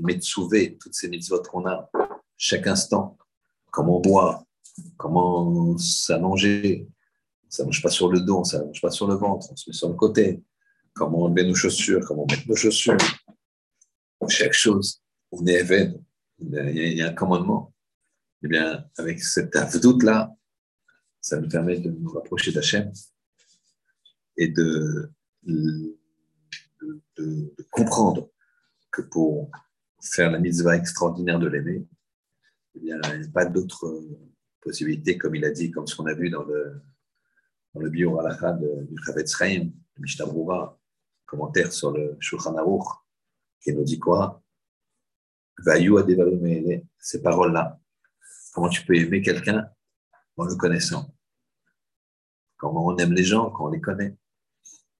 toutes 0.78 0.94
ces 0.94 1.08
mitzvot 1.08 1.42
qu'on 1.42 1.66
a, 1.66 1.90
chaque 2.36 2.66
instant. 2.66 3.16
Comment 3.70 3.98
boire, 3.98 4.44
comment 4.98 5.76
s'allonger. 5.78 6.86
Ça 7.48 7.62
ne 7.62 7.68
mange 7.68 7.82
pas 7.82 7.88
sur 7.88 8.10
le 8.10 8.20
dos, 8.20 8.44
ça 8.44 8.58
ne 8.58 8.64
mange 8.64 8.82
pas 8.82 8.90
sur 8.90 9.06
le 9.06 9.14
ventre, 9.14 9.48
on 9.50 9.56
se 9.56 9.70
met 9.70 9.74
sur 9.74 9.88
le 9.88 9.94
côté. 9.94 10.42
Comment 10.92 11.30
met 11.30 11.44
nos 11.44 11.54
chaussures, 11.54 12.04
comment 12.06 12.24
on 12.24 12.26
met 12.32 12.44
nos 12.46 12.56
chaussures. 12.56 12.98
Chaque 14.28 14.52
chose, 14.52 15.02
on 15.32 15.46
est 15.46 15.60
évêque, 15.60 15.92
il 16.40 16.94
y 16.94 17.02
a 17.02 17.08
un 17.08 17.14
commandement. 17.14 17.72
Eh 18.42 18.48
bien, 18.48 18.84
avec 18.98 19.22
cette 19.22 19.56
avdoute-là, 19.56 20.34
ça 21.24 21.40
nous 21.40 21.48
permet 21.48 21.80
de 21.80 21.90
nous 21.90 22.10
rapprocher 22.10 22.52
d'Hachem 22.52 22.92
et 24.36 24.48
de 24.48 25.10
de, 25.42 25.98
comprendre 27.70 28.30
que 28.90 29.00
pour 29.00 29.50
faire 30.02 30.30
la 30.30 30.38
mitzvah 30.38 30.76
extraordinaire 30.76 31.38
de 31.38 31.46
l'aimer, 31.46 31.86
eh 32.74 32.78
il 32.78 32.84
n'y 32.84 32.92
a 32.92 33.00
pas 33.32 33.46
d'autre 33.46 34.02
possibilité, 34.60 35.16
comme 35.16 35.34
il 35.34 35.46
a 35.46 35.50
dit, 35.50 35.70
comme 35.70 35.86
ce 35.86 35.96
qu'on 35.96 36.06
a 36.06 36.12
vu 36.12 36.28
dans 36.28 36.42
le, 36.44 36.82
dans 37.72 37.80
le 37.80 37.88
bio 37.88 38.20
du 38.82 38.96
Chavetz 39.04 39.34
Chaim, 39.36 39.70
de 39.96 40.02
Mishnah 40.02 40.26
commentaire 41.24 41.72
sur 41.72 41.92
le 41.92 42.18
Shulchan 42.20 42.56
Aruch, 42.56 42.86
qui 43.62 43.72
nous 43.72 43.84
dit 43.84 43.98
quoi? 43.98 44.42
Ces 46.98 47.22
paroles-là. 47.22 47.80
Comment 48.52 48.68
tu 48.68 48.84
peux 48.84 48.94
aimer 48.94 49.22
quelqu'un 49.22 49.70
en 50.36 50.44
le 50.44 50.54
connaissant 50.56 51.14
Comment 52.56 52.86
on 52.86 52.96
aime 52.96 53.12
les 53.12 53.24
gens 53.24 53.50
quand 53.50 53.66
on 53.66 53.70
les 53.70 53.80
connaît 53.80 54.16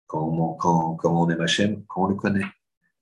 quand, 0.07 0.97
quand, 0.97 0.99
on 1.05 1.31
aime 1.31 1.41
Hachem, 1.41 1.85
quand 1.87 2.05
on 2.05 2.09
le 2.09 2.15
connaît. 2.15 2.47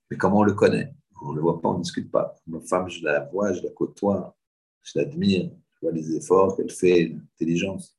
Mais 0.09 0.17
comment 0.17 0.39
on 0.39 0.43
le 0.43 0.53
connaît? 0.53 0.93
On 1.21 1.31
ne 1.31 1.35
le 1.37 1.41
voit 1.41 1.61
pas, 1.61 1.69
on 1.69 1.77
ne 1.77 1.83
discute 1.83 2.11
pas. 2.11 2.35
Ma 2.47 2.59
femme, 2.61 2.89
je 2.89 3.03
la 3.03 3.21
vois, 3.25 3.53
je 3.53 3.61
la 3.61 3.69
côtoie, 3.69 4.35
je 4.81 4.99
l'admire, 4.99 5.51
je 5.75 5.79
vois 5.81 5.91
les 5.91 6.15
efforts 6.15 6.55
qu'elle 6.57 6.71
fait, 6.71 7.07
l'intelligence. 7.07 7.97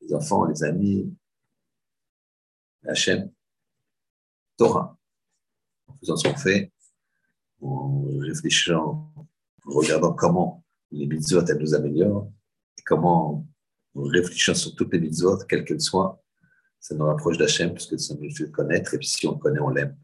Les 0.00 0.14
enfants, 0.14 0.44
les 0.44 0.62
amis, 0.62 1.12
Hachem, 2.86 3.30
Torah. 4.56 4.96
En 5.88 5.96
faisant 5.96 6.16
ce 6.16 6.28
qu'on 6.28 6.36
fait, 6.36 6.72
en 7.60 8.04
réfléchissant, 8.20 9.12
en 9.16 9.70
regardant 9.70 10.12
comment 10.12 10.64
les 10.92 11.06
mitzvot, 11.06 11.44
elles 11.46 11.58
nous 11.58 11.74
améliorent, 11.74 12.30
comment, 12.88 13.46
en 13.94 14.02
réfléchissant 14.02 14.54
sur 14.54 14.74
toutes 14.74 14.92
les 14.94 15.00
mitzvot, 15.00 15.36
quelles 15.46 15.64
qu'elles 15.64 15.80
soient, 15.80 16.22
ça 16.80 16.94
nous 16.94 17.04
rapproche 17.04 17.36
d'Hachem 17.36 17.70
parce 17.72 17.86
que 17.86 17.98
ça 17.98 18.14
nous 18.14 18.34
fait 18.34 18.50
connaître, 18.50 18.94
et 18.94 18.98
puis 18.98 19.06
si 19.06 19.26
on 19.26 19.36
connaît, 19.36 19.60
on 19.60 19.68
l'aime. 19.68 19.96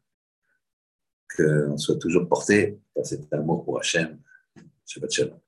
Qu'on 1.35 1.79
soit 1.79 1.99
toujours 1.99 2.29
porté 2.29 2.79
par 2.95 3.07
cet 3.07 3.33
amour 3.33 3.65
pour 3.65 3.79
Hachem. 3.79 4.21
Shabbat 4.87 5.11
Shalom. 5.11 5.41